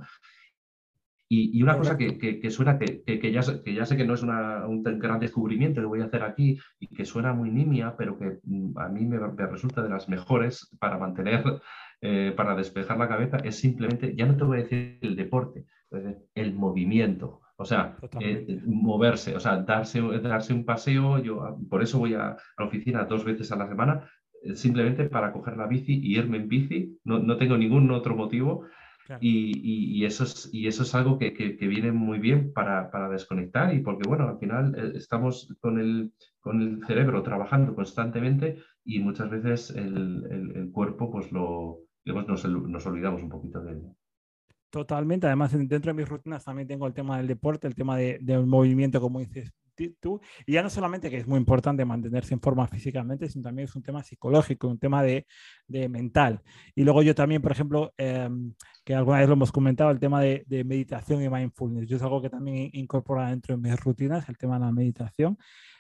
Y, 1.29 1.57
y 1.57 1.63
una 1.63 1.77
cosa 1.77 1.97
que, 1.97 2.17
que, 2.17 2.39
que 2.39 2.49
suena, 2.49 2.79
que, 2.79 3.03
que, 3.03 3.31
ya, 3.31 3.41
que 3.63 3.73
ya 3.73 3.85
sé 3.85 3.97
que 3.97 4.05
no 4.05 4.13
es 4.13 4.23
una, 4.23 4.65
un 4.65 4.81
gran 4.83 5.19
descubrimiento 5.19 5.81
que 5.81 5.87
voy 5.87 6.01
a 6.01 6.05
hacer 6.05 6.23
aquí 6.23 6.57
y 6.79 6.87
que 6.87 7.05
suena 7.05 7.33
muy 7.33 7.51
nimia, 7.51 7.95
pero 7.97 8.17
que 8.17 8.39
mm, 8.43 8.77
a 8.77 8.87
mí 8.87 9.05
me, 9.05 9.19
me 9.19 9.47
resulta 9.47 9.83
de 9.83 9.89
las 9.89 10.07
mejores 10.07 10.69
para 10.79 10.97
mantener, 10.97 11.43
eh, 12.01 12.33
para 12.35 12.55
despejar 12.55 12.97
la 12.97 13.09
cabeza, 13.09 13.37
es 13.37 13.57
simplemente, 13.57 14.15
ya 14.15 14.25
no 14.25 14.37
te 14.37 14.43
voy 14.43 14.59
a 14.59 14.63
decir 14.63 14.99
el 15.01 15.15
deporte, 15.15 15.65
el 16.35 16.53
movimiento. 16.53 17.41
O 17.59 17.65
sea, 17.65 17.97
eh, 18.19 18.61
moverse, 18.67 19.35
o 19.35 19.39
sea, 19.39 19.57
darse, 19.57 19.99
darse 20.19 20.53
un 20.53 20.63
paseo. 20.63 21.17
Yo 21.17 21.41
ah, 21.41 21.57
por 21.69 21.81
eso 21.81 21.97
voy 21.97 22.13
a, 22.13 22.29
a 22.29 22.37
la 22.59 22.65
oficina 22.65 23.05
dos 23.05 23.25
veces 23.25 23.51
a 23.51 23.55
la 23.55 23.67
semana, 23.67 24.07
eh, 24.43 24.55
simplemente 24.55 25.09
para 25.09 25.33
coger 25.33 25.57
la 25.57 25.65
bici 25.65 25.99
y 25.99 26.17
irme 26.17 26.37
en 26.37 26.47
bici. 26.47 26.99
No, 27.03 27.17
no 27.17 27.35
tengo 27.37 27.57
ningún 27.57 27.89
otro 27.89 28.15
motivo. 28.15 28.65
Y, 29.19 29.99
y, 29.99 30.05
eso 30.05 30.23
es, 30.23 30.49
y 30.51 30.67
eso 30.67 30.83
es 30.83 30.93
algo 30.95 31.17
que, 31.17 31.33
que, 31.33 31.57
que 31.57 31.67
viene 31.67 31.91
muy 31.91 32.19
bien 32.19 32.51
para, 32.53 32.91
para, 32.91 33.09
desconectar 33.09 33.73
y 33.73 33.79
porque, 33.79 34.07
bueno, 34.07 34.27
al 34.27 34.39
final 34.39 34.75
eh, 34.77 34.91
estamos 34.95 35.53
con 35.59 35.79
el, 35.79 36.11
con 36.39 36.61
el 36.61 36.85
cerebro 36.85 37.23
trabajando 37.23 37.75
constantemente 37.75 38.57
y 38.83 38.99
muchas 38.99 39.29
veces 39.29 39.69
el, 39.71 40.25
el, 40.29 40.55
el 40.55 40.71
cuerpo, 40.71 41.11
pues 41.11 41.31
lo, 41.31 41.79
digamos, 42.03 42.27
nos, 42.27 42.45
nos, 42.45 42.85
olvidamos 42.85 43.23
un 43.23 43.29
poquito 43.29 43.61
de 43.61 43.71
él. 43.71 43.81
Totalmente, 44.69 45.27
además 45.27 45.53
dentro 45.53 45.93
de 45.93 45.93
mis 45.93 46.09
rutinas 46.09 46.43
también 46.43 46.67
tengo 46.67 46.87
el 46.87 46.93
tema 46.93 47.17
del 47.17 47.27
deporte, 47.27 47.67
el 47.67 47.75
tema 47.75 47.97
de, 47.97 48.19
del 48.21 48.45
movimiento, 48.45 48.99
como 48.99 49.19
dices 49.19 49.53
y 49.79 50.51
ya 50.51 50.63
no 50.63 50.69
solamente 50.69 51.09
que 51.09 51.17
es 51.17 51.27
muy 51.27 51.37
importante 51.37 51.85
mantenerse 51.85 52.33
en 52.33 52.41
forma 52.41 52.67
físicamente, 52.67 53.29
sino 53.29 53.43
también 53.43 53.67
es 53.67 53.75
un 53.75 53.83
tema 53.83 54.03
psicológico, 54.03 54.67
un 54.67 54.79
tema 54.79 55.03
de, 55.03 55.27
de 55.67 55.89
mental. 55.89 56.41
Y 56.75 56.83
luego 56.83 57.01
yo 57.03 57.13
también, 57.15 57.41
por 57.41 57.51
ejemplo, 57.51 57.93
eh, 57.97 58.29
que 58.83 58.95
alguna 58.95 59.19
vez 59.19 59.27
lo 59.27 59.33
hemos 59.33 59.51
comentado, 59.51 59.91
el 59.91 59.99
tema 59.99 60.21
de, 60.21 60.43
de, 60.47 60.63
meditación 60.63 61.21
y 61.21 61.29
mindfulness. 61.29 61.87
Yo 61.87 61.97
es 61.97 62.03
algo 62.03 62.21
que 62.21 62.29
también 62.29 62.69
incorporo 62.73 63.25
dentro 63.25 63.55
de 63.55 63.61
mis 63.61 63.79
rutinas, 63.79 64.27
el 64.29 64.37
tema 64.37 64.59
de 64.59 64.65
la 64.65 64.71
meditación 64.71 65.37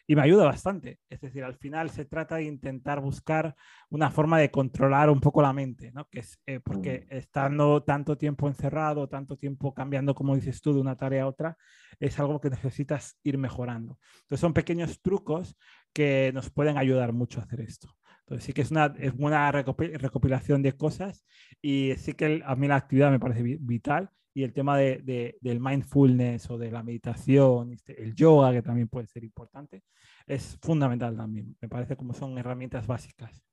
y 0.09 0.15
me 0.15 0.21
ayuda 0.21 0.45
bastante. 0.45 0.99
Es 1.09 1.19
decir, 1.19 1.43
al 1.43 1.55
final 1.55 1.89
se 1.89 2.05
trata 2.05 2.37
de 2.37 2.45
intentar 2.45 3.01
buscar 3.01 3.55
una 3.89 4.09
forma 4.09 4.39
de 4.39 4.49
controlar 4.49 5.09
un 5.09 5.19
poco 5.19 5.41
la 5.41 5.51
mente, 5.51 5.91
¿no? 5.91 6.07
Que 6.09 6.19
es 6.19 6.39
eh, 6.45 6.61
porque 6.61 7.05
mm. 7.11 7.15
estando 7.15 7.83
tanto 7.83 8.17
tiempo 8.17 8.47
encerrado, 8.47 9.09
tanto 9.09 9.35
tiempo 9.37 9.73
cambiando, 9.73 10.15
como 10.15 10.35
dices 10.35 10.61
tú, 10.61 10.73
de 10.73 10.79
una 10.79 10.95
tarea 10.95 11.23
a 11.23 11.27
otra, 11.27 11.57
es 11.99 12.17
algo 12.19 12.39
que 12.39 12.49
necesitas 12.49 13.19
ir 13.23 13.37
mejorando. 13.37 13.99
Entonces 14.21 14.39
son 14.39 14.53
pequeños 14.53 15.01
trucos 15.01 15.57
que 15.91 16.31
nos 16.33 16.49
pueden 16.49 16.77
ayudar 16.77 17.11
mucho 17.11 17.41
a 17.41 17.43
hacer 17.43 17.59
esto. 17.59 17.93
Entonces 18.21 18.45
sí 18.45 18.53
que 18.53 18.61
es 18.61 18.71
una, 18.71 18.93
es 18.97 19.13
una 19.17 19.51
recopilación 19.51 20.61
de 20.61 20.73
cosas 20.73 21.25
y 21.61 21.93
sí 21.97 22.13
que 22.13 22.41
a 22.45 22.55
mí 22.55 22.67
la 22.67 22.75
actividad 22.75 23.11
me 23.11 23.19
parece 23.19 23.41
vital 23.59 24.09
y 24.37 24.43
el 24.43 24.53
tema 24.53 24.77
de, 24.77 24.99
de, 24.99 25.35
del 25.41 25.59
mindfulness 25.59 26.51
o 26.51 26.59
de 26.59 26.69
la 26.69 26.83
meditación, 26.83 27.73
este, 27.73 28.03
el 28.03 28.13
yoga, 28.13 28.51
que 28.51 28.61
también 28.61 28.87
puede 28.87 29.07
ser 29.07 29.23
importante, 29.23 29.81
es 30.27 30.59
fundamental 30.61 31.17
también. 31.17 31.57
Me 31.59 31.67
parece 31.67 31.95
como 31.95 32.13
son 32.13 32.37
herramientas 32.37 32.85
básicas. 32.85 33.43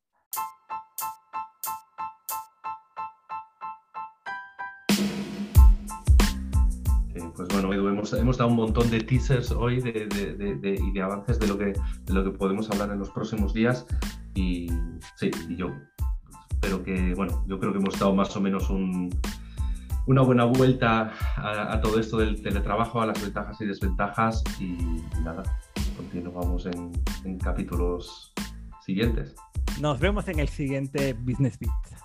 pues 7.35 7.49
bueno, 7.49 7.73
hemos, 7.73 8.13
hemos, 8.13 8.37
dado 8.37 8.51
un 8.51 8.57
montón 8.57 8.91
de 8.91 9.01
teasers 9.01 9.53
hoy 9.53 9.81
de, 9.81 10.07
de, 10.07 10.75
y 10.75 10.93
de 10.93 11.03
avances 11.03 11.41
de 11.41 11.49
lo, 11.49 11.57
que, 11.57 11.73
lo 12.09 12.23
que 12.23 12.31
podemos 12.31 12.71
hablar 12.71 12.91
en 12.91 12.99
los 12.99 13.09
próximos 13.09 13.55
días. 13.55 13.87
Y 14.35 14.69
sí, 15.17 15.31
y 15.49 15.57
yo 15.57 15.71
espero 16.51 16.85
que, 16.85 17.15
bueno, 17.15 17.43
yo 17.49 17.59
creo 17.59 17.73
que 17.73 17.79
hemos 17.79 17.99
dado 17.99 18.15
más 18.15 18.37
o 18.37 18.41
menos 18.43 18.69
un, 18.69 19.09
una 20.07 20.23
buena 20.23 20.45
vuelta 20.45 21.13
a, 21.37 21.81
todo 21.81 21.99
esto 21.99 22.19
del 22.19 22.43
teletrabajo, 22.43 23.01
a 23.01 23.07
las 23.07 23.21
ventajas 23.23 23.61
y 23.61 23.67
desventajas 23.67 24.45
y, 24.61 24.77
nada, 25.23 25.43
continuamos 25.97 26.67
en, 26.67 26.93
en 27.25 27.39
capítulos 27.39 28.33
siguientes. 28.85 29.35
Nos 29.81 29.99
vemos 29.99 30.29
en 30.29 30.41
el 30.41 30.49
siguiente 30.49 31.15
Business 31.15 31.59
Beat. 31.59 32.04